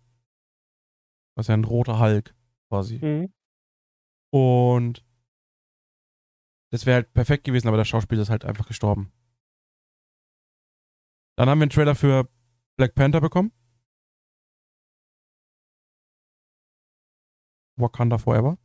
Das 1.34 1.44
ist 1.44 1.48
ja 1.48 1.54
ein 1.54 1.64
roter 1.64 1.98
Hulk, 1.98 2.34
quasi. 2.68 2.98
Mhm. 3.04 3.32
Und 4.32 5.04
das 6.70 6.86
wäre 6.86 6.96
halt 6.96 7.12
perfekt 7.12 7.44
gewesen, 7.44 7.68
aber 7.68 7.76
der 7.76 7.84
Schauspieler 7.84 8.22
ist 8.22 8.30
halt 8.30 8.44
einfach 8.44 8.66
gestorben. 8.66 9.12
Dann 11.36 11.48
haben 11.48 11.58
wir 11.58 11.64
einen 11.64 11.70
Trailer 11.70 11.94
für 11.94 12.28
Black 12.76 12.94
Panther 12.94 13.20
bekommen. 13.20 13.52
Wakanda 17.76 18.16
Forever. 18.16 18.58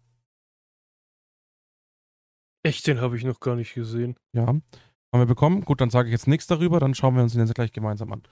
Echt, 2.64 2.88
den 2.88 3.02
habe 3.02 3.18
ich 3.18 3.24
noch 3.24 3.40
gar 3.40 3.56
nicht 3.56 3.74
gesehen. 3.74 4.16
Ja. 4.34 4.48
Haben 4.48 4.64
wir 5.12 5.26
bekommen. 5.26 5.62
Gut, 5.66 5.82
dann 5.82 5.90
sage 5.90 6.10
ich 6.10 6.14
jetzt 6.14 6.28
nichts 6.28 6.48
darüber, 6.48 6.80
dann 6.80 6.96
schauen 6.96 7.16
wir 7.16 7.24
uns 7.24 7.34
den 7.34 7.42
jetzt 7.42 7.56
gleich 7.56 7.72
gemeinsam 7.72 8.14
an. 8.14 8.24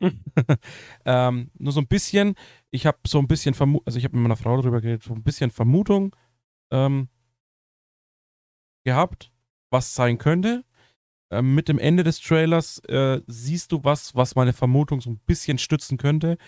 ähm, 1.04 1.50
nur 1.58 1.72
so 1.72 1.80
ein 1.80 1.86
bisschen, 1.86 2.34
ich 2.70 2.86
habe 2.86 2.98
so 3.06 3.18
ein 3.18 3.28
bisschen 3.28 3.54
Vermutung, 3.54 3.86
also 3.86 3.98
ich 3.98 4.04
habe 4.04 4.16
mit 4.16 4.22
meiner 4.22 4.36
Frau 4.36 4.56
darüber 4.56 4.80
geredet, 4.80 5.02
so 5.02 5.14
ein 5.14 5.22
bisschen 5.22 5.50
Vermutung 5.50 6.14
ähm, 6.70 7.08
gehabt, 8.84 9.32
was 9.70 9.94
sein 9.94 10.18
könnte. 10.18 10.64
Ähm, 11.32 11.54
mit 11.54 11.68
dem 11.68 11.78
Ende 11.78 12.02
des 12.02 12.20
Trailers 12.20 12.78
äh, 12.88 13.22
siehst 13.26 13.72
du 13.72 13.84
was, 13.84 14.14
was 14.14 14.34
meine 14.34 14.52
Vermutung 14.52 15.00
so 15.00 15.10
ein 15.10 15.18
bisschen 15.20 15.58
stützen 15.58 15.96
könnte, 15.96 16.38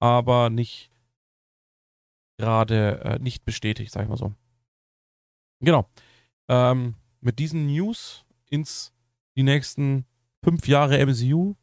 aber 0.00 0.48
nicht 0.50 0.92
gerade 2.38 3.00
äh, 3.04 3.18
nicht 3.18 3.44
bestätigt, 3.44 3.90
sag 3.92 4.04
ich 4.04 4.08
mal 4.08 4.16
so. 4.16 4.34
Genau. 5.60 5.90
Ähm, 6.48 6.94
mit 7.20 7.40
diesen 7.40 7.66
News 7.66 8.24
ins 8.48 8.92
die 9.36 9.42
nächsten 9.42 10.06
fünf 10.44 10.68
Jahre 10.68 10.98
MCU 11.04 11.54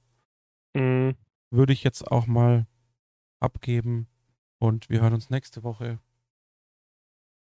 Mhm. 0.75 1.15
würde 1.51 1.71
ich 1.71 1.85
jetzt 1.85 2.11
auch 2.11 2.27
mal 2.27 2.67
abgeben 3.39 4.07
und 4.59 4.89
wir 4.89 4.99
hören 5.01 5.13
uns 5.13 5.29
nächste 5.29 5.63
Woche. 5.63 5.99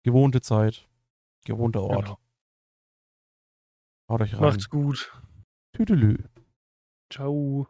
Gewohnte 0.04 0.42
Zeit, 0.42 0.88
gewohnter 1.46 1.82
Ort. 1.84 2.06
Genau. 2.06 2.20
Haut 4.10 4.22
euch 4.22 4.34
rein. 4.34 4.42
Macht's 4.42 4.70
gut. 4.70 5.12
Tüdelü. 5.74 6.30
Ciao. 7.10 7.68